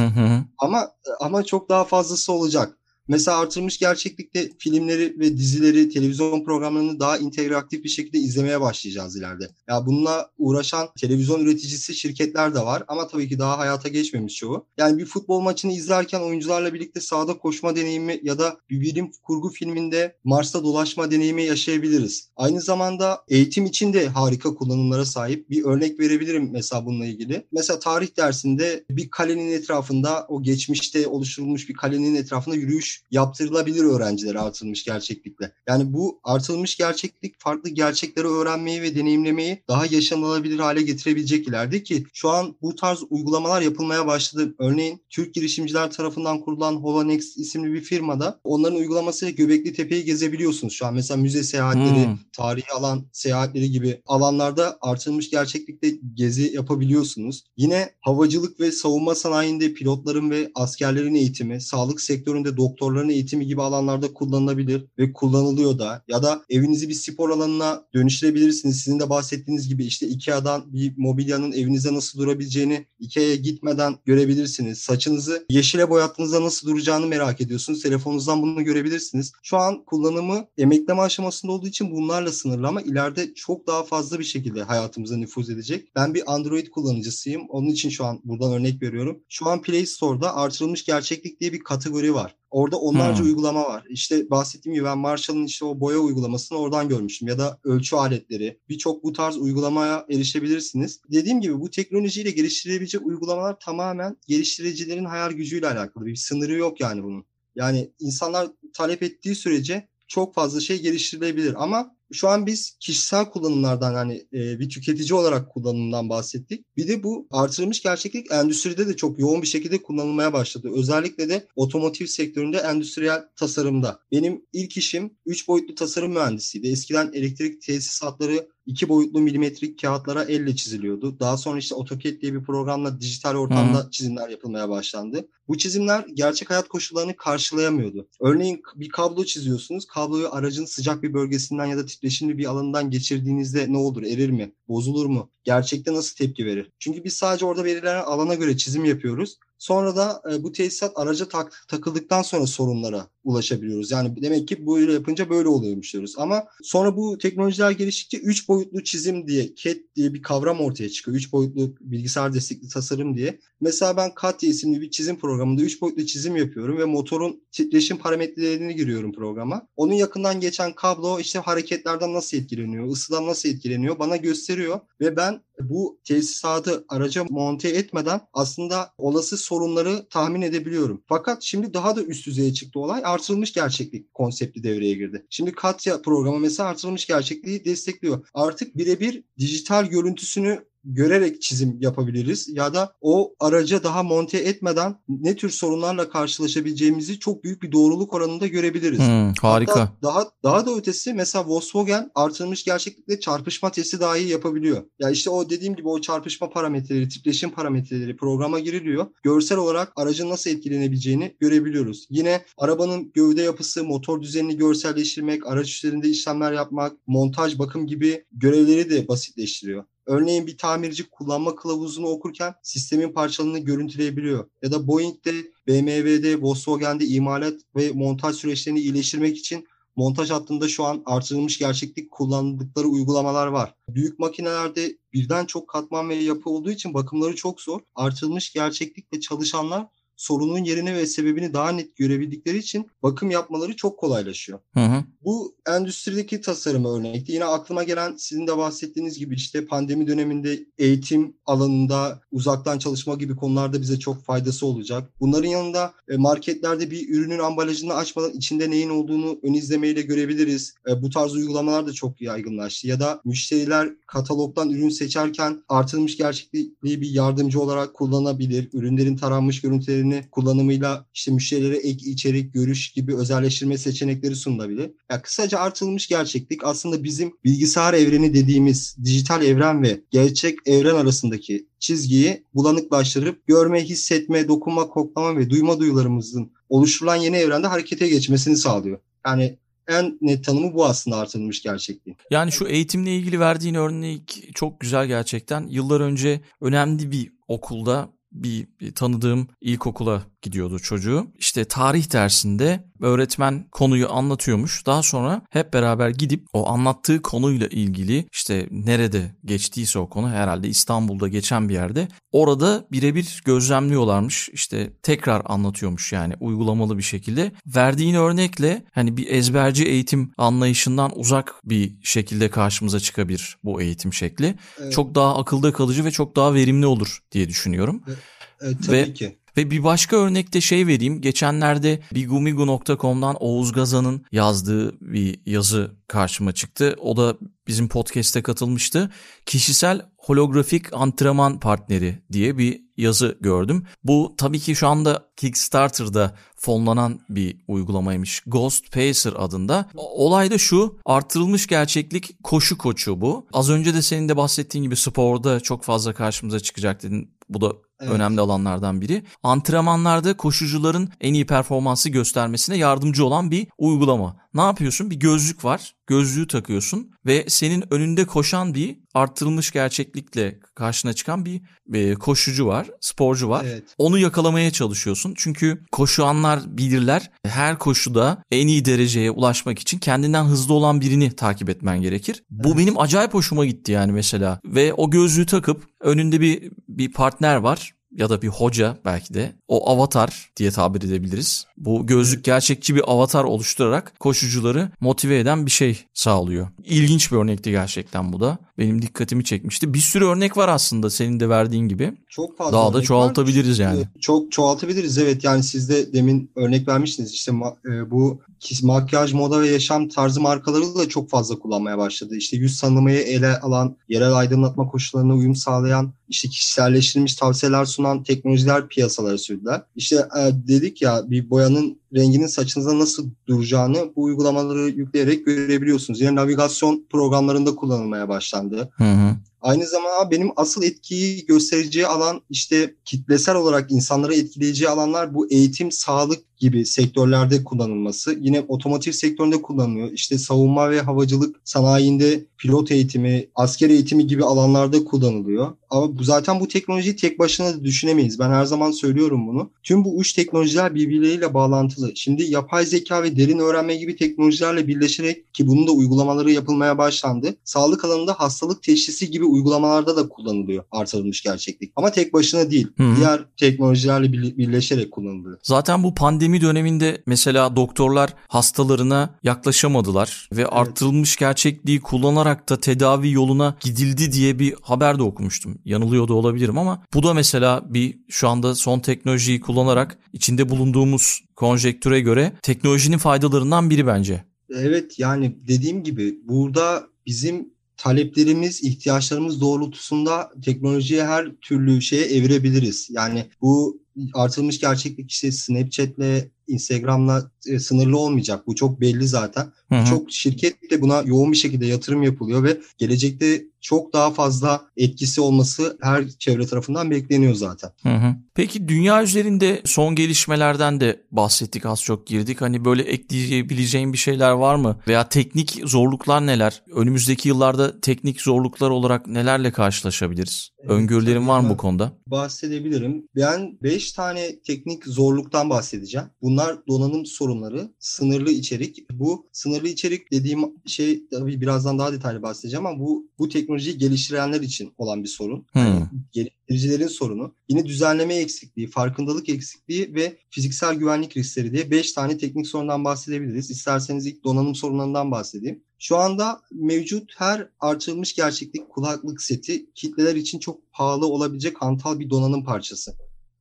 [0.57, 2.78] ama ama çok daha fazlası olacak.
[3.09, 9.49] Mesela artırılmış gerçeklikte filmleri ve dizileri, televizyon programlarını daha interaktif bir şekilde izlemeye başlayacağız ileride.
[9.69, 14.65] Ya bununla uğraşan televizyon üreticisi şirketler de var ama tabii ki daha hayata geçmemiş çoğu.
[14.77, 19.49] Yani bir futbol maçını izlerken oyuncularla birlikte sahada koşma deneyimi ya da bir bilim kurgu
[19.49, 22.29] filminde Mars'ta dolaşma deneyimi yaşayabiliriz.
[22.35, 25.49] Aynı zamanda eğitim için de harika kullanımlara sahip.
[25.49, 27.47] Bir örnek verebilirim mesela bununla ilgili.
[27.51, 34.39] Mesela tarih dersinde bir kalenin etrafında o geçmişte oluşturulmuş bir kalenin etrafında yürüyüş yaptırılabilir öğrencilere
[34.39, 35.51] artırılmış gerçeklikle.
[35.67, 42.05] Yani bu artırılmış gerçeklik farklı gerçekleri öğrenmeyi ve deneyimlemeyi daha yaşanılabilir hale getirebilecek ileride ki
[42.13, 44.55] şu an bu tarz uygulamalar yapılmaya başladı.
[44.59, 50.85] Örneğin Türk girişimciler tarafından kurulan Holonext isimli bir firmada onların uygulamasıyla Göbekli Tepe'yi gezebiliyorsunuz şu
[50.85, 50.93] an.
[50.93, 52.17] Mesela müze seyahatleri, hmm.
[52.33, 57.43] tarihi alan seyahatleri gibi alanlarda artırılmış gerçeklikte gezi yapabiliyorsunuz.
[57.57, 64.13] Yine havacılık ve savunma sanayinde pilotların ve askerlerin eğitimi, sağlık sektöründe doktorların eğitimi gibi alanlarda
[64.13, 66.03] kullanılabilir ve kullanılıyor da.
[66.07, 68.81] Ya da evinizi bir spor alanına dönüştürebilirsiniz.
[68.81, 74.77] Sizin de bahsettiğiniz gibi işte Ikea'dan bir mobilyanın evinize nasıl durabileceğini Ikea'ya gitmeden görebilirsiniz.
[74.77, 77.81] Saçınızı yeşile boyattığınızda nasıl duracağını merak ediyorsunuz.
[77.81, 79.31] Telefonunuzdan bunu görebilirsiniz.
[79.43, 84.23] Şu an kullanımı emekleme aşamasında olduğu için bunlarla sınırlı ama ileride çok daha fazla bir
[84.23, 85.95] şekilde hayatımıza nüfuz edecek.
[85.95, 87.41] Ben bir Android kullanıcısıyım.
[87.49, 89.19] Onun için şu an buradan örnek veriyorum.
[89.29, 92.38] Şu an Play Store'da artırılmış gerçeklik diye bir kategori var.
[92.51, 93.25] Orada onlarca hmm.
[93.25, 93.83] uygulama var.
[93.89, 98.59] İşte bahsettiğim gibi ben Marshall'ın işte o boya uygulamasını oradan görmüştüm ya da ölçü aletleri.
[98.69, 101.01] Birçok bu tarz uygulamaya erişebilirsiniz.
[101.11, 106.05] Dediğim gibi bu teknolojiyle geliştirilebilecek uygulamalar tamamen geliştiricilerin hayal gücüyle alakalı.
[106.05, 107.25] Bir sınırı yok yani bunun.
[107.55, 113.93] Yani insanlar talep ettiği sürece çok fazla şey geliştirilebilir ama şu an biz kişisel kullanımlardan
[113.93, 116.77] hani e, bir tüketici olarak kullanımdan bahsettik.
[116.77, 120.71] Bir de bu artırılmış gerçeklik endüstride de çok yoğun bir şekilde kullanılmaya başladı.
[120.75, 123.99] Özellikle de otomotiv sektöründe endüstriyel tasarımda.
[124.11, 126.67] Benim ilk işim 3 boyutlu tasarım mühendisiydi.
[126.67, 131.19] Eskiden elektrik tesisatları iki boyutlu milimetrik kağıtlara elle çiziliyordu.
[131.19, 133.91] Daha sonra işte AutoCAD diye bir programla dijital ortamda Hı.
[133.91, 135.27] çizimler yapılmaya başlandı.
[135.47, 138.07] Bu çizimler gerçek hayat koşullarını karşılayamıyordu.
[138.19, 139.85] Örneğin bir kablo çiziyorsunuz.
[139.85, 144.03] Kabloyu aracın sıcak bir bölgesinden ya da titreşimli bir alanından geçirdiğinizde ne olur?
[144.03, 144.51] Erir mi?
[144.67, 145.29] Bozulur mu?
[145.43, 146.71] Gerçekte nasıl tepki verir?
[146.79, 149.37] Çünkü biz sadece orada verilen alana göre çizim yapıyoruz.
[149.59, 153.91] Sonra da e, bu tesisat araca tak, takıldıktan sonra sorunlara ulaşabiliyoruz.
[153.91, 156.15] Yani demek ki böyle yapınca böyle oluyormuş diyoruz.
[156.17, 161.17] Ama sonra bu teknolojiler geliştikçe 3 boyutlu çizim diye CAD diye bir kavram ortaya çıkıyor.
[161.17, 163.39] 3 boyutlu bilgisayar destekli tasarım diye.
[163.61, 168.75] Mesela ben Katya isimli bir çizim programında 3 boyutlu çizim yapıyorum ve motorun titreşim parametrelerini
[168.75, 169.67] giriyorum programa.
[169.75, 175.41] Onun yakından geçen kablo işte hareketlerden nasıl etkileniyor, ısıdan nasıl etkileniyor bana gösteriyor ve ben
[175.59, 181.03] bu tesisatı araca monte etmeden aslında olası sorunları tahmin edebiliyorum.
[181.07, 183.01] Fakat şimdi daha da üst düzeye çıktı olay.
[183.05, 185.25] Artırılmış gerçeklik konsepti devreye girdi.
[185.29, 188.27] Şimdi Katya programı mesela artırılmış gerçekliği destekliyor.
[188.33, 195.35] Artık birebir dijital görüntüsünü görerek çizim yapabiliriz ya da o araca daha monte etmeden ne
[195.35, 198.99] tür sorunlarla karşılaşabileceğimizi çok büyük bir doğruluk oranında görebiliriz.
[198.99, 199.79] Hmm, harika.
[199.79, 204.77] Hatta daha daha da ötesi mesela Volkswagen artırılmış gerçeklikle çarpışma testi dahi yapabiliyor.
[204.77, 209.07] Ya yani işte o dediğim gibi o çarpışma parametreleri, titreşim parametreleri programa giriliyor.
[209.23, 212.07] Görsel olarak aracın nasıl etkilenebileceğini görebiliyoruz.
[212.09, 218.89] Yine arabanın gövde yapısı, motor düzenini görselleştirmek, araç üzerinde işlemler yapmak, montaj, bakım gibi görevleri
[218.89, 219.83] de basitleştiriyor.
[220.09, 224.49] Örneğin bir tamirci kullanma kılavuzunu okurken sistemin parçalarını görüntüleyebiliyor.
[224.61, 225.31] Ya da Boeing'de,
[225.67, 232.87] BMW'de, Volkswagen'de imalat ve montaj süreçlerini iyileştirmek için montaj hattında şu an artırılmış gerçeklik kullandıkları
[232.87, 233.75] uygulamalar var.
[233.89, 237.79] Büyük makinelerde birden çok katman ve yapı olduğu için bakımları çok zor.
[237.95, 239.87] Artırılmış gerçeklikle çalışanlar
[240.19, 244.59] sorunun yerini ve sebebini daha net görebildikleri için bakım yapmaları çok kolaylaşıyor.
[244.73, 245.03] Hı hı.
[245.23, 247.31] Bu endüstrideki tasarıma örnekti.
[247.31, 253.35] Yine aklıma gelen sizin de bahsettiğiniz gibi işte pandemi döneminde eğitim alanında uzaktan çalışma gibi
[253.35, 255.13] konularda bize çok faydası olacak.
[255.19, 260.73] Bunların yanında e, marketlerde bir ürünün ambalajını açmadan içinde neyin olduğunu ön izlemeyle görebiliriz.
[260.89, 262.87] E, bu tarz uygulamalar da çok yaygınlaştı.
[262.87, 268.69] Ya da müşteriler katalogdan ürün seçerken artırılmış gerçekliği bir yardımcı olarak kullanabilir.
[268.73, 274.91] Ürünlerin taranmış görüntülerini ürünlerini kullanımıyla işte müşterilere ek içerik, görüş gibi özelleştirme seçenekleri sunulabilir.
[275.11, 281.67] Yani kısaca artılmış gerçeklik aslında bizim bilgisayar evreni dediğimiz dijital evren ve gerçek evren arasındaki
[281.79, 288.99] çizgiyi bulanıklaştırıp görme, hissetme, dokunma, koklama ve duyma duyularımızın oluşturulan yeni evrende harekete geçmesini sağlıyor.
[289.25, 292.17] Yani en net tanımı bu aslında artırılmış gerçekliğin.
[292.31, 295.67] Yani şu eğitimle ilgili verdiğin örnek çok güzel gerçekten.
[295.67, 301.27] Yıllar önce önemli bir okulda bir tanıdığım ilkokula gidiyordu çocuğu.
[301.37, 304.85] İşte tarih dersinde öğretmen konuyu anlatıyormuş.
[304.85, 310.67] Daha sonra hep beraber gidip o anlattığı konuyla ilgili işte nerede geçtiyse o konu herhalde
[310.67, 314.49] İstanbul'da geçen bir yerde orada birebir gözlemliyorlarmış.
[314.53, 317.51] İşte tekrar anlatıyormuş yani uygulamalı bir şekilde.
[317.67, 324.55] Verdiğin örnekle hani bir ezberci eğitim anlayışından uzak bir şekilde karşımıza çıkabilir bu eğitim şekli.
[324.79, 324.93] Evet.
[324.93, 328.03] Çok daha akılda kalıcı ve çok daha verimli olur diye düşünüyorum.
[328.07, 328.17] Evet,
[328.61, 329.39] evet tabii ve, ki.
[329.59, 331.21] Ve bir başka örnekte şey vereyim.
[331.21, 336.95] Geçenlerde bigumigu.com'dan Oğuz Gazan'ın yazdığı bir yazı karşıma çıktı.
[337.01, 339.11] O da bizim podcast'e katılmıştı.
[339.45, 343.85] Kişisel holografik antrenman partneri diye bir yazı gördüm.
[344.03, 348.43] Bu tabii ki şu anda Kickstarter'da fonlanan bir uygulamaymış.
[348.47, 349.89] Ghost Pacer adında.
[349.95, 353.47] Olay da şu artırılmış gerçeklik koşu koçu bu.
[353.53, 357.31] Az önce de senin de bahsettiğin gibi sporda çok fazla karşımıza çıkacak dedin.
[357.49, 358.11] Bu da Evet.
[358.11, 359.23] önemli alanlardan biri.
[359.43, 364.37] Antrenmanlarda koşucuların en iyi performansı göstermesine yardımcı olan bir uygulama.
[364.53, 365.11] Ne yapıyorsun?
[365.11, 365.95] Bir gözlük var.
[366.09, 371.61] Gözlüğü takıyorsun ve senin önünde koşan bir arttırılmış gerçeklikle karşına çıkan bir
[371.93, 373.65] e, koşucu var, sporcu var.
[373.67, 373.83] Evet.
[373.97, 375.33] Onu yakalamaya çalışıyorsun.
[375.37, 377.31] Çünkü koşuanlar bilirler.
[377.45, 382.43] Her koşuda en iyi dereceye ulaşmak için kendinden hızlı olan birini takip etmen gerekir.
[382.53, 382.65] Evet.
[382.65, 384.59] Bu benim acayip hoşuma gitti yani mesela.
[384.65, 389.55] Ve o gözlüğü takıp önünde bir bir partner var ya da bir hoca belki de
[389.67, 391.65] o avatar diye tabir edebiliriz.
[391.77, 396.67] Bu gözlük gerçekçi bir avatar oluşturarak koşucuları motive eden bir şey sağlıyor.
[396.85, 398.57] İlginç bir örnekti gerçekten bu da.
[398.77, 399.93] Benim dikkatimi çekmişti.
[399.93, 402.13] Bir sürü örnek var aslında senin de verdiğin gibi.
[402.29, 403.85] Çok fazla Daha da çoğaltabiliriz var.
[403.85, 404.03] yani.
[404.21, 405.43] Çok çoğaltabiliriz evet.
[405.43, 407.33] Yani siz de demin örnek vermiştiniz.
[407.33, 407.51] İşte
[407.85, 408.41] e, bu
[408.83, 412.35] makyaj, moda ve yaşam tarzı markaları da çok fazla kullanmaya başladı.
[412.35, 418.87] İşte yüz tanımayı ele alan, yerel aydınlatma koşullarına uyum sağlayan, işte kişiselleştirilmiş tavsiyeler sunan teknolojiler
[418.87, 419.81] piyasalara sürdüler.
[419.95, 426.21] İşte e, dedik ya bir boyanın renginin saçınıza nasıl duracağını bu uygulamaları yükleyerek görebiliyorsunuz.
[426.21, 428.89] Yine navigasyon programlarında kullanılmaya başlandı.
[428.97, 429.35] Hı hı.
[429.61, 435.91] Aynı zamanda benim asıl etkiyi göstereceği alan işte kitlesel olarak insanları etkileyeceği alanlar bu eğitim,
[435.91, 438.37] sağlık gibi sektörlerde kullanılması.
[438.39, 440.11] Yine otomotiv sektöründe kullanılıyor.
[440.11, 445.67] İşte savunma ve havacılık sanayinde pilot eğitimi, asker eğitimi gibi alanlarda kullanılıyor.
[445.89, 448.39] Ama bu zaten bu teknolojiyi tek başına da düşünemeyiz.
[448.39, 449.71] Ben her zaman söylüyorum bunu.
[449.83, 452.11] Tüm bu üç teknolojiler birbirleriyle bağlantılı.
[452.15, 457.55] Şimdi yapay zeka ve derin öğrenme gibi teknolojilerle birleşerek ki bunun da uygulamaları yapılmaya başlandı.
[457.63, 461.93] Sağlık alanında hastalık teşhisi gibi uygulamalarda da kullanılıyor artırılmış gerçeklik.
[461.95, 462.87] Ama tek başına değil.
[462.97, 463.15] Hı-hı.
[463.15, 465.57] Diğer teknolojilerle birleşerek kullanılıyor.
[465.63, 470.69] Zaten bu pandemi döneminde mesela doktorlar hastalarına yaklaşamadılar ve evet.
[470.71, 475.77] artırılmış gerçekliği kullanarak da tedavi yoluna gidildi diye bir haber de okumuştum.
[475.85, 481.41] Yanılıyor da olabilirim ama bu da mesela bir şu anda son teknolojiyi kullanarak içinde bulunduğumuz
[481.55, 484.43] konjektüre göre teknolojinin faydalarından biri bence.
[484.69, 493.09] Evet yani dediğim gibi burada bizim taleplerimiz, ihtiyaçlarımız doğrultusunda teknolojiye her türlü şeye evirebiliriz.
[493.11, 494.01] Yani bu
[494.33, 498.67] artırılmış gerçeklik işte Snapchat'le Instagram'la e, sınırlı olmayacak.
[498.67, 499.71] Bu çok belli zaten.
[499.89, 500.05] Hı hı.
[500.05, 505.41] Çok şirket de buna yoğun bir şekilde yatırım yapılıyor ve gelecekte çok daha fazla etkisi
[505.41, 507.91] olması her çevre tarafından bekleniyor zaten.
[508.03, 508.35] Hı hı.
[508.55, 512.61] Peki dünya üzerinde son gelişmelerden de bahsettik az çok girdik.
[512.61, 514.99] Hani böyle ekleyebileceğin bir şeyler var mı?
[515.07, 516.83] Veya teknik zorluklar neler?
[516.95, 520.69] Önümüzdeki yıllarda teknik zorluklar olarak nelerle karşılaşabiliriz?
[520.79, 522.11] Evet, Öngörülerin var mı bu konuda?
[522.27, 523.27] Bahsedebilirim.
[523.35, 526.27] Ben 5 tane teknik zorluktan bahsedeceğim.
[526.41, 529.09] Bunlar donanım sorunları, sınırlı içerik.
[529.11, 534.61] Bu sınırlı içerik dediğim şey tabii birazdan daha detaylı bahsedeceğim ama bu bu teknolojiyi geliştirenler
[534.61, 535.65] için olan bir sorun.
[535.71, 535.81] Hmm.
[535.83, 537.55] Yani geliştiricilerin sorunu.
[537.69, 543.71] Yine düzenleme eksikliği, farkındalık eksikliği ve fiziksel güvenlik riskleri diye 5 tane teknik sorundan bahsedebiliriz.
[543.71, 545.83] İsterseniz ilk donanım sorunlarından bahsedeyim.
[545.99, 552.29] Şu anda mevcut her artırılmış gerçeklik kulaklık seti kitleler için çok pahalı olabilecek hantal bir
[552.29, 553.15] donanım parçası.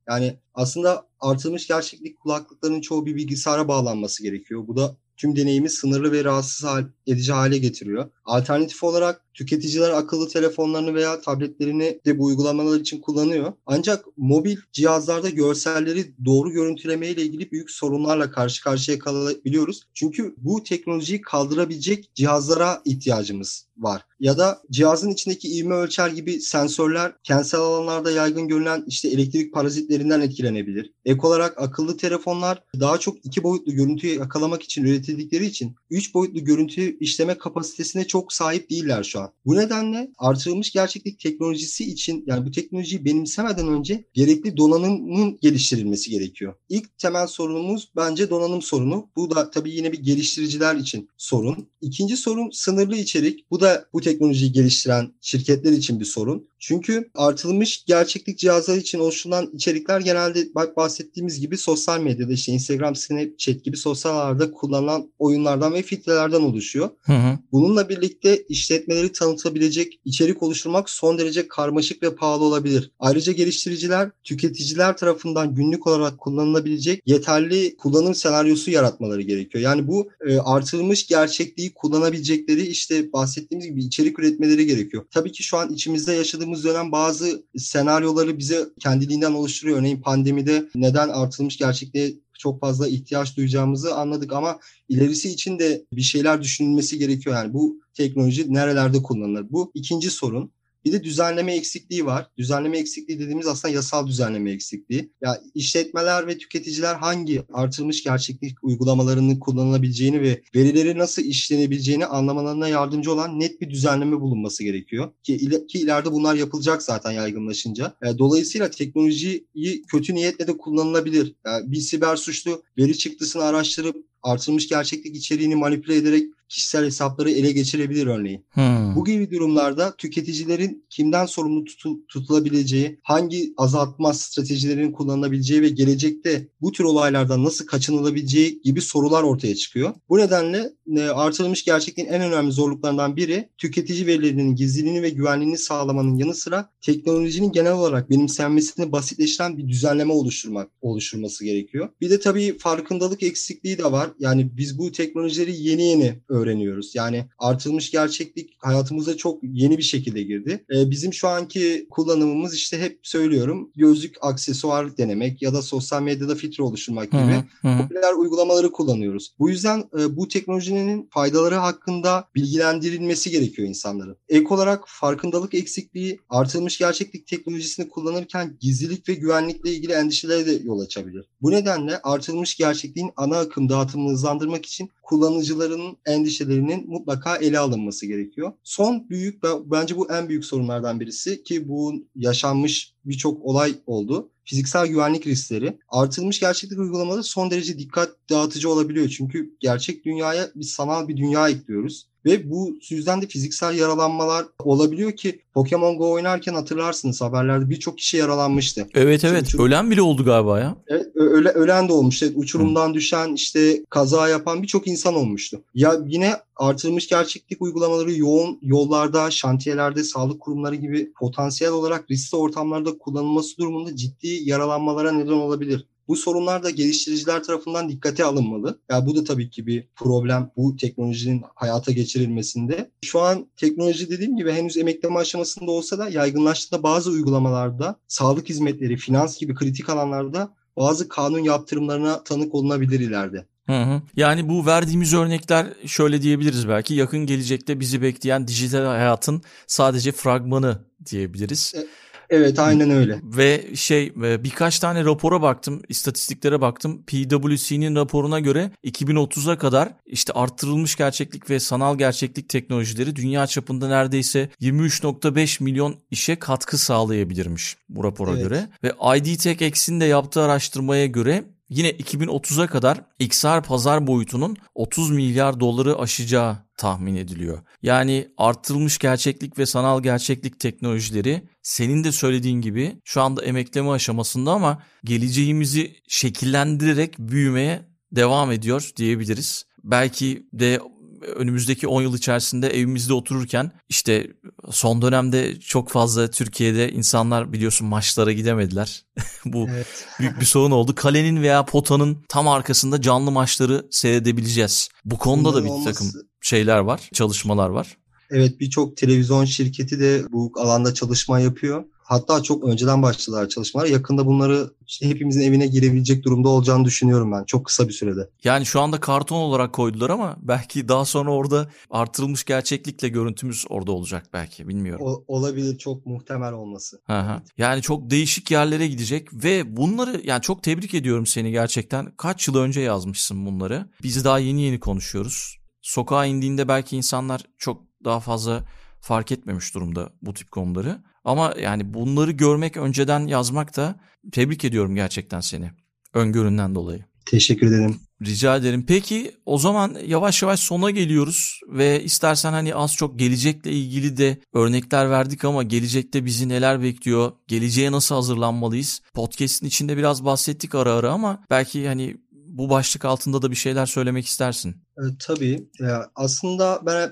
[0.09, 4.67] Yani aslında artırılmış gerçeklik kulaklıklarının çoğu bir bilgisayara bağlanması gerekiyor.
[4.67, 6.69] Bu da tüm deneyimi sınırlı ve rahatsız
[7.07, 8.09] edici hale getiriyor.
[8.29, 13.53] Alternatif olarak tüketiciler akıllı telefonlarını veya tabletlerini de bu uygulamalar için kullanıyor.
[13.65, 19.83] Ancak mobil cihazlarda görselleri doğru görüntüleme ile ilgili büyük sorunlarla karşı karşıya kalabiliyoruz.
[19.93, 24.05] Çünkü bu teknolojiyi kaldırabilecek cihazlara ihtiyacımız var.
[24.19, 30.21] Ya da cihazın içindeki ivme ölçer gibi sensörler kentsel alanlarda yaygın görülen işte elektrik parazitlerinden
[30.21, 30.93] etkilenebilir.
[31.05, 36.43] Ek olarak akıllı telefonlar daha çok iki boyutlu görüntüyü yakalamak için üretildikleri için üç boyutlu
[36.43, 39.31] görüntü işleme kapasitesine çok çok sahip değiller şu an.
[39.45, 46.53] Bu nedenle artırılmış gerçeklik teknolojisi için yani bu teknolojiyi benimsemeden önce gerekli donanımın geliştirilmesi gerekiyor.
[46.69, 49.09] İlk temel sorunumuz bence donanım sorunu.
[49.15, 51.67] Bu da tabii yine bir geliştiriciler için sorun.
[51.81, 53.51] İkinci sorun sınırlı içerik.
[53.51, 56.49] Bu da bu teknolojiyi geliştiren şirketler için bir sorun.
[56.59, 62.95] Çünkü artılmış gerçeklik cihazları için oluşturulan içerikler genelde bak bahsettiğimiz gibi sosyal medyada işte Instagram,
[62.95, 66.89] Snapchat gibi sosyal ağlarda kullanılan oyunlardan ve filtrelerden oluşuyor.
[67.01, 67.39] Hı hı.
[67.51, 68.08] Bununla birlikte
[68.49, 72.91] işletmeleri tanıtabilecek içerik oluşturmak son derece karmaşık ve pahalı olabilir.
[72.99, 79.63] Ayrıca geliştiriciler tüketiciler tarafından günlük olarak kullanılabilecek yeterli kullanım senaryosu yaratmaları gerekiyor.
[79.63, 85.05] Yani bu e, artırılmış gerçekliği kullanabilecekleri işte bahsettiğimiz gibi içerik üretmeleri gerekiyor.
[85.11, 89.77] Tabii ki şu an içimizde yaşadığımız dönem bazı senaryoları bize kendiliğinden oluşturuyor.
[89.77, 96.01] Örneğin pandemide neden artırılmış gerçekliğe çok fazla ihtiyaç duyacağımızı anladık ama ilerisi için de bir
[96.01, 97.35] şeyler düşünülmesi gerekiyor.
[97.35, 99.47] Yani bu teknoloji nerelerde kullanılır?
[99.49, 100.51] Bu ikinci sorun.
[100.85, 102.27] Bir de düzenleme eksikliği var.
[102.37, 105.11] Düzenleme eksikliği dediğimiz aslında yasal düzenleme eksikliği.
[105.21, 113.13] Ya işletmeler ve tüketiciler hangi artırılmış gerçeklik uygulamalarının kullanılabileceğini ve verileri nasıl işlenebileceğini anlamalarına yardımcı
[113.13, 115.11] olan net bir düzenleme bulunması gerekiyor.
[115.23, 117.93] Ki, il- ki ileride bunlar yapılacak zaten yaygınlaşınca.
[118.05, 119.47] E, dolayısıyla teknolojiyi
[119.91, 121.35] kötü niyetle de kullanılabilir.
[121.45, 127.51] Yani bir siber suçlu veri çıktısını araştırıp artırılmış gerçeklik içeriğini manipüle ederek kişisel hesapları ele
[127.51, 128.45] geçirebilir örneğin.
[128.49, 128.95] Hmm.
[128.95, 136.71] Bu gibi durumlarda tüketicilerin kimden sorumlu tutul, tutulabileceği, hangi azaltma stratejilerinin kullanılabileceği ve gelecekte bu
[136.71, 139.93] tür olaylardan nasıl kaçınılabileceği gibi sorular ortaya çıkıyor.
[140.09, 146.33] Bu nedenle artırılmış gerçekliğin en önemli zorluklarından biri tüketici verilerinin gizliliğini ve güvenliğini sağlamanın yanı
[146.33, 151.89] sıra teknolojinin genel olarak benimsenmesini basitleştiren bir düzenleme oluşturmak oluşturması gerekiyor.
[152.01, 154.09] Bir de tabii farkındalık eksikliği de var.
[154.19, 156.95] Yani biz bu teknolojileri yeni yeni öğreniyoruz.
[156.95, 160.65] Yani artırılmış gerçeklik hayatımıza çok yeni bir şekilde girdi.
[160.75, 166.35] Ee, bizim şu anki kullanımımız işte hep söylüyorum gözlük aksesuar denemek ya da sosyal medyada
[166.35, 167.21] filtre oluşturmak gibi
[167.61, 167.81] hı hı.
[167.81, 169.33] popüler uygulamaları kullanıyoruz.
[169.39, 170.78] Bu yüzden e, bu teknolojinin
[171.11, 174.17] faydaları hakkında bilgilendirilmesi gerekiyor insanların.
[174.29, 180.79] Ek olarak farkındalık eksikliği artırılmış gerçeklik teknolojisini kullanırken gizlilik ve güvenlikle ilgili endişelere de yol
[180.79, 181.25] açabilir.
[181.41, 188.51] Bu nedenle artırılmış gerçekliğin ana akım dağıtımını hızlandırmak için kullanıcıların endişelerinin mutlaka ele alınması gerekiyor.
[188.63, 194.31] Son büyük bence bu en büyük sorunlardan birisi ki bu yaşanmış birçok olay oldu.
[194.49, 195.79] Fiziksel güvenlik riskleri.
[195.89, 199.09] Artırılmış gerçeklik uygulamaları son derece dikkat dağıtıcı olabiliyor.
[199.09, 202.07] Çünkü gerçek dünyaya bir sanal bir dünya ekliyoruz.
[202.25, 208.17] Ve bu yüzden de fiziksel yaralanmalar olabiliyor ki Pokemon Go oynarken hatırlarsınız haberlerde birçok kişi
[208.17, 208.87] yaralanmıştı.
[208.93, 209.65] Evet evet uçurum...
[209.65, 210.75] ölen bile oldu galiba ya.
[210.87, 212.23] Evet öle, ölen de olmuş.
[212.23, 212.93] Evet, uçurumdan Hı.
[212.93, 215.61] düşen işte kaza yapan birçok insan olmuştu.
[215.73, 222.97] Ya yine artırılmış gerçeklik uygulamaları yoğun yollarda, şantiyelerde, sağlık kurumları gibi potansiyel olarak riskli ortamlarda
[222.97, 225.87] kullanılması durumunda ciddi yaralanmalara neden olabilir.
[226.09, 228.67] Bu sorunlar da geliştiriciler tarafından dikkate alınmalı.
[228.67, 232.91] Ya yani bu da tabii ki bir problem bu teknolojinin hayata geçirilmesinde.
[233.05, 238.97] Şu an teknoloji dediğim gibi henüz emekleme aşamasında olsa da yaygınlaştığında bazı uygulamalarda sağlık hizmetleri,
[238.97, 243.45] finans gibi kritik alanlarda bazı kanun yaptırımlarına tanık olunabilir ileride.
[243.65, 244.01] Hı hı.
[244.15, 250.79] Yani bu verdiğimiz örnekler şöyle diyebiliriz belki yakın gelecekte bizi bekleyen dijital hayatın sadece fragmanı
[251.11, 251.73] diyebiliriz.
[251.75, 251.87] E,
[252.29, 253.19] Evet aynen öyle.
[253.23, 257.03] Ve şey e, birkaç tane rapora baktım, istatistiklere baktım.
[257.07, 264.49] PwC'nin raporuna göre 2030'a kadar işte arttırılmış gerçeklik ve sanal gerçeklik teknolojileri dünya çapında neredeyse
[264.61, 268.43] 23.5 milyon işe katkı sağlayabilirmiş bu rapora evet.
[268.43, 268.69] göre.
[268.83, 275.11] Ve ID Tech X'in de yaptığı araştırmaya göre Yine 2030'a kadar XR pazar boyutunun 30
[275.11, 277.59] milyar doları aşacağı tahmin ediliyor.
[277.81, 284.51] Yani arttırılmış gerçeklik ve sanal gerçeklik teknolojileri senin de söylediğin gibi şu anda emekleme aşamasında
[284.51, 289.65] ama geleceğimizi şekillendirerek büyümeye devam ediyor diyebiliriz.
[289.83, 290.79] Belki de
[291.21, 294.27] önümüzdeki 10 yıl içerisinde evimizde otururken işte
[294.71, 299.05] son dönemde çok fazla Türkiye'de insanlar biliyorsun maçlara gidemediler.
[299.45, 299.87] Bu evet.
[300.19, 300.95] büyük bir sorun oldu.
[300.95, 304.89] Kalenin veya potanın tam arkasında canlı maçları seyredebileceğiz.
[305.05, 305.93] Bu konuda Bunların da bir olması...
[305.93, 307.97] takım şeyler var, çalışmalar var.
[308.31, 311.83] Evet birçok televizyon şirketi de bu alanda çalışma yapıyor.
[312.09, 313.87] Hatta çok önceden başladılar çalışmalar.
[313.87, 314.69] Yakında bunları
[315.01, 318.29] hepimizin evine girebilecek durumda olacağını düşünüyorum ben çok kısa bir sürede.
[318.43, 323.91] Yani şu anda karton olarak koydular ama belki daha sonra orada artırılmış gerçeklikle görüntümüz orada
[323.91, 325.05] olacak belki bilmiyorum.
[325.05, 327.01] O, olabilir çok muhtemel olması.
[327.07, 327.43] Aha.
[327.57, 332.11] Yani çok değişik yerlere gidecek ve bunları yani çok tebrik ediyorum seni gerçekten.
[332.17, 333.89] Kaç yıl önce yazmışsın bunları.
[334.03, 335.57] Biz daha yeni yeni konuşuyoruz.
[335.81, 338.63] Sokağa indiğinde belki insanlar çok daha fazla
[339.01, 341.08] fark etmemiş durumda bu tip konuları.
[341.25, 343.95] Ama yani bunları görmek önceden yazmak da
[344.31, 345.71] tebrik ediyorum gerçekten seni.
[346.13, 347.05] Öngöründen dolayı.
[347.25, 347.99] Teşekkür ederim.
[348.25, 348.85] Rica ederim.
[348.87, 354.37] Peki o zaman yavaş yavaş sona geliyoruz ve istersen hani az çok gelecekle ilgili de
[354.53, 357.31] örnekler verdik ama gelecekte bizi neler bekliyor?
[357.47, 359.01] Geleceğe nasıl hazırlanmalıyız?
[359.13, 363.85] Podcast'in içinde biraz bahsettik ara ara ama belki hani bu başlık altında da bir şeyler
[363.85, 364.75] söylemek istersin.
[364.97, 365.67] E, tabii.
[365.81, 367.11] E, aslında ben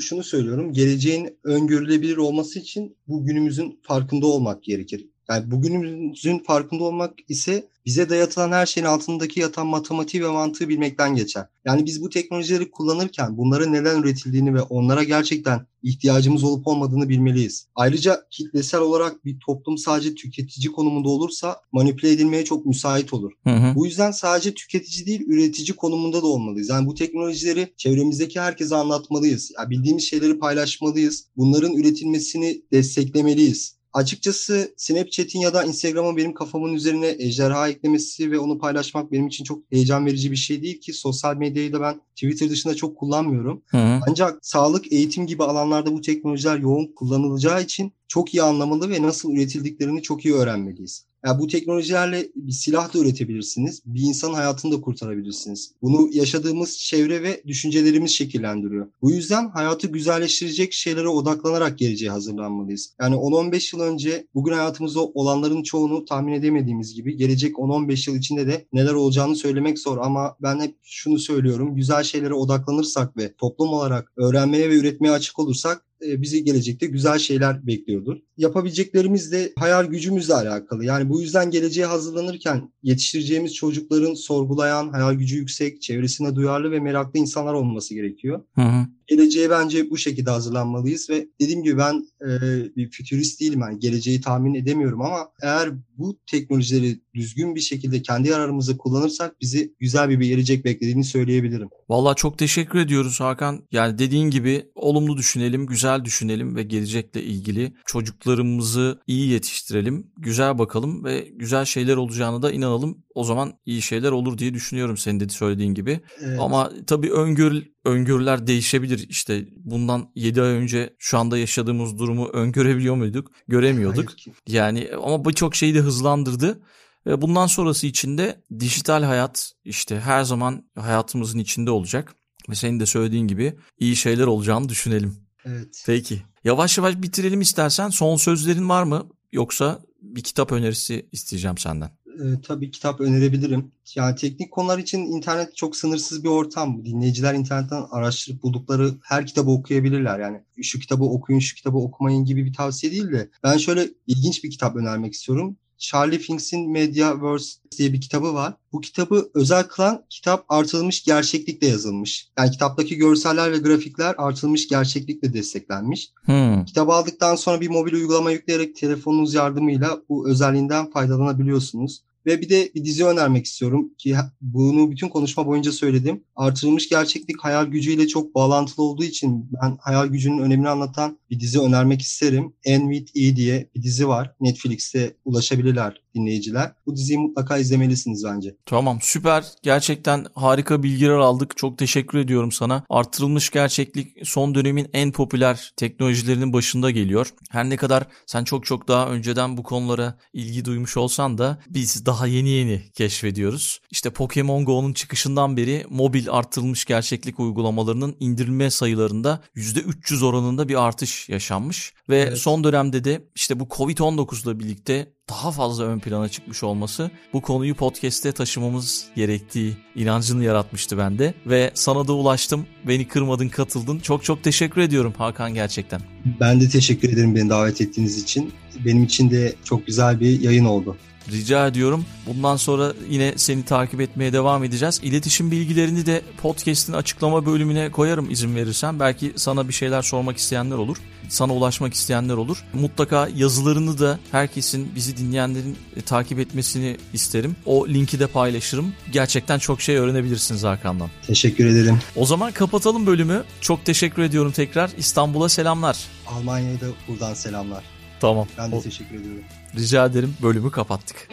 [0.00, 0.72] şunu söylüyorum.
[0.72, 5.06] Geleceğin öngörülebilir olması için bugünümüzün farkında olmak gerekir.
[5.30, 11.14] Yani bugünümüzün farkında olmak ise bize dayatılan her şeyin altındaki yatan matematiği ve mantığı bilmekten
[11.14, 11.46] geçer.
[11.64, 17.66] Yani biz bu teknolojileri kullanırken bunların neden üretildiğini ve onlara gerçekten ihtiyacımız olup olmadığını bilmeliyiz.
[17.74, 23.32] Ayrıca kitlesel olarak bir toplum sadece tüketici konumunda olursa manipüle edilmeye çok müsait olur.
[23.44, 23.74] Hı hı.
[23.74, 26.68] Bu yüzden sadece tüketici değil üretici konumunda da olmalıyız.
[26.68, 29.52] Yani bu teknolojileri çevremizdeki herkese anlatmalıyız.
[29.58, 31.24] Yani bildiğimiz şeyleri paylaşmalıyız.
[31.36, 33.77] Bunların üretilmesini desteklemeliyiz.
[33.98, 39.44] Açıkçası Snapchat'in ya da Instagram'ın benim kafamın üzerine ejderha eklemesi ve onu paylaşmak benim için
[39.44, 43.62] çok heyecan verici bir şey değil ki sosyal medyayı da ben Twitter dışında çok kullanmıyorum.
[43.66, 44.00] Hı hı.
[44.08, 49.32] Ancak sağlık, eğitim gibi alanlarda bu teknolojiler yoğun kullanılacağı için çok iyi anlamalı ve nasıl
[49.32, 51.07] üretildiklerini çok iyi öğrenmeliyiz.
[51.26, 53.82] Yani bu teknolojilerle bir silah da üretebilirsiniz.
[53.86, 55.72] Bir insanın hayatını da kurtarabilirsiniz.
[55.82, 58.86] Bunu yaşadığımız çevre ve düşüncelerimiz şekillendiriyor.
[59.02, 62.94] Bu yüzden hayatı güzelleştirecek şeylere odaklanarak geleceğe hazırlanmalıyız.
[63.00, 68.46] Yani 10-15 yıl önce bugün hayatımızda olanların çoğunu tahmin edemediğimiz gibi gelecek 10-15 yıl içinde
[68.46, 71.76] de neler olacağını söylemek zor ama ben hep şunu söylüyorum.
[71.76, 77.66] Güzel şeylere odaklanırsak ve toplum olarak öğrenmeye ve üretmeye açık olursak bizi gelecekte güzel şeyler
[77.66, 78.16] bekliyordur.
[78.36, 80.84] Yapabileceklerimiz de hayal gücümüzle alakalı.
[80.84, 87.18] Yani bu yüzden geleceğe hazırlanırken yetiştireceğimiz çocukların sorgulayan, hayal gücü yüksek, çevresine duyarlı ve meraklı
[87.18, 88.42] insanlar olması gerekiyor.
[88.54, 92.28] Hı hı geleceğe bence bu şekilde hazırlanmalıyız ve dediğim gibi ben e,
[92.76, 93.60] bir fütürist değilim.
[93.60, 99.74] Yani geleceği tahmin edemiyorum ama eğer bu teknolojileri düzgün bir şekilde kendi yararımıza kullanırsak bizi
[99.80, 101.68] güzel bir gelecek beklediğini söyleyebilirim.
[101.88, 103.62] Vallahi çok teşekkür ediyoruz Hakan.
[103.72, 111.04] Yani dediğin gibi olumlu düşünelim, güzel düşünelim ve gelecekle ilgili çocuklarımızı iyi yetiştirelim, güzel bakalım
[111.04, 113.04] ve güzel şeyler olacağını da inanalım.
[113.14, 116.00] O zaman iyi şeyler olur diye düşünüyorum senin de söylediğin gibi.
[116.20, 116.38] Evet.
[116.40, 119.06] Ama tabii öngör, öngörüler değişebilir.
[119.08, 123.32] İşte bundan 7 ay önce şu anda yaşadığımız durumu öngörebiliyor muyduk?
[123.48, 124.12] Göremiyorduk.
[124.46, 126.60] Yani ama birçok şeyi de hızlandırdı.
[127.06, 132.14] Ve bundan sonrası için de dijital hayat işte her zaman hayatımızın içinde olacak.
[132.48, 135.16] Ve senin de söylediğin gibi iyi şeyler olacağını düşünelim.
[135.44, 135.82] Evet.
[135.86, 136.22] Peki.
[136.44, 137.88] Yavaş yavaş bitirelim istersen.
[137.88, 139.08] Son sözlerin var mı?
[139.32, 143.72] Yoksa bir kitap önerisi isteyeceğim senden e, tabii kitap önerebilirim.
[143.94, 146.84] Yani teknik konular için internet çok sınırsız bir ortam.
[146.84, 150.20] Dinleyiciler internetten araştırıp buldukları her kitabı okuyabilirler.
[150.20, 154.44] Yani şu kitabı okuyun, şu kitabı okumayın gibi bir tavsiye değil de ben şöyle ilginç
[154.44, 155.56] bir kitap önermek istiyorum.
[155.78, 158.54] Charlie Finks'in Mediaverse diye bir kitabı var.
[158.72, 162.28] Bu kitabı özel kılan kitap artırılmış gerçeklikle yazılmış.
[162.38, 166.10] Yani kitaptaki görseller ve grafikler artırılmış gerçeklikle desteklenmiş.
[166.24, 166.64] Hmm.
[166.64, 172.02] Kitabı aldıktan sonra bir mobil uygulama yükleyerek telefonunuz yardımıyla bu özelliğinden faydalanabiliyorsunuz.
[172.28, 176.24] Ve bir de bir dizi önermek istiyorum ki bunu bütün konuşma boyunca söyledim.
[176.36, 181.60] Artırılmış gerçeklik hayal gücüyle çok bağlantılı olduğu için ben hayal gücünün önemini anlatan bir dizi
[181.60, 182.52] önermek isterim.
[182.64, 184.34] En with E diye bir dizi var.
[184.40, 186.72] Netflix'te ulaşabilirler dinleyiciler.
[186.86, 188.56] Bu diziyi mutlaka izlemelisiniz bence.
[188.66, 189.44] Tamam süper.
[189.62, 191.56] Gerçekten harika bilgiler aldık.
[191.56, 192.84] Çok teşekkür ediyorum sana.
[192.88, 197.30] Artırılmış gerçeklik son dönemin en popüler teknolojilerinin başında geliyor.
[197.50, 202.06] Her ne kadar sen çok çok daha önceden bu konulara ilgi duymuş olsan da biz
[202.06, 203.80] daha yeni yeni keşfediyoruz.
[203.90, 211.28] İşte Pokemon Go'nun çıkışından beri mobil artırılmış gerçeklik uygulamalarının indirilme sayılarında %300 oranında bir artış
[211.28, 211.94] yaşanmış.
[212.08, 212.38] Ve evet.
[212.38, 217.40] son dönemde de işte bu Covid-19 ile birlikte daha fazla ön plana çıkmış olması bu
[217.40, 221.34] konuyu podcast'te taşımamız gerektiği inancını yaratmıştı bende.
[221.46, 222.66] Ve sana da ulaştım.
[222.88, 223.98] Beni kırmadın, katıldın.
[223.98, 226.00] Çok çok teşekkür ediyorum Hakan gerçekten.
[226.40, 228.52] Ben de teşekkür ederim beni davet ettiğiniz için.
[228.84, 230.96] Benim için de çok güzel bir yayın oldu.
[231.32, 232.04] Rica ediyorum.
[232.26, 235.00] Bundan sonra yine seni takip etmeye devam edeceğiz.
[235.02, 239.00] İletişim bilgilerini de podcast'in açıklama bölümüne koyarım izin verirsen.
[239.00, 240.96] Belki sana bir şeyler sormak isteyenler olur.
[241.28, 242.64] Sana ulaşmak isteyenler olur.
[242.72, 247.56] Mutlaka yazılarını da herkesin bizi dinleyenlerin e, takip etmesini isterim.
[247.66, 248.94] O linki de paylaşırım.
[249.12, 251.10] Gerçekten çok şey öğrenebilirsiniz Hakan'dan.
[251.26, 251.98] Teşekkür ederim.
[252.16, 253.44] O zaman kapatalım bölümü.
[253.60, 254.90] Çok teşekkür ediyorum tekrar.
[254.98, 255.98] İstanbul'a selamlar.
[256.26, 257.97] Almanya'ya da buradan selamlar.
[258.20, 258.46] Tamam.
[258.58, 258.82] Ben de o...
[258.82, 259.42] teşekkür ediyorum.
[259.76, 260.34] Rica ederim.
[260.42, 261.28] Bölümü kapattık.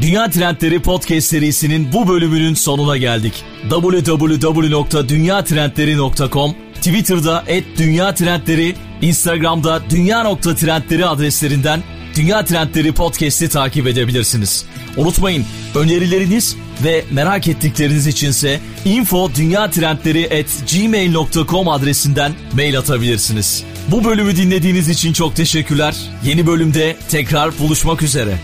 [0.00, 3.44] Dünya Trendleri Podcast serisinin bu bölümünün sonuna geldik.
[3.70, 11.82] www.dünyatrendleri.com Twitter'da et Dünya Trendleri, Instagram'da Dünya.Trendleri adreslerinden
[12.16, 14.64] Dünya Trendleri Podcast'i takip edebilirsiniz.
[14.96, 15.44] Unutmayın
[15.74, 19.30] önerileriniz ve merak ettikleriniz içinse info
[20.72, 23.64] gmail.com adresinden mail atabilirsiniz.
[23.88, 25.96] Bu bölümü dinlediğiniz için çok teşekkürler.
[26.24, 28.38] Yeni bölümde tekrar buluşmak üzere.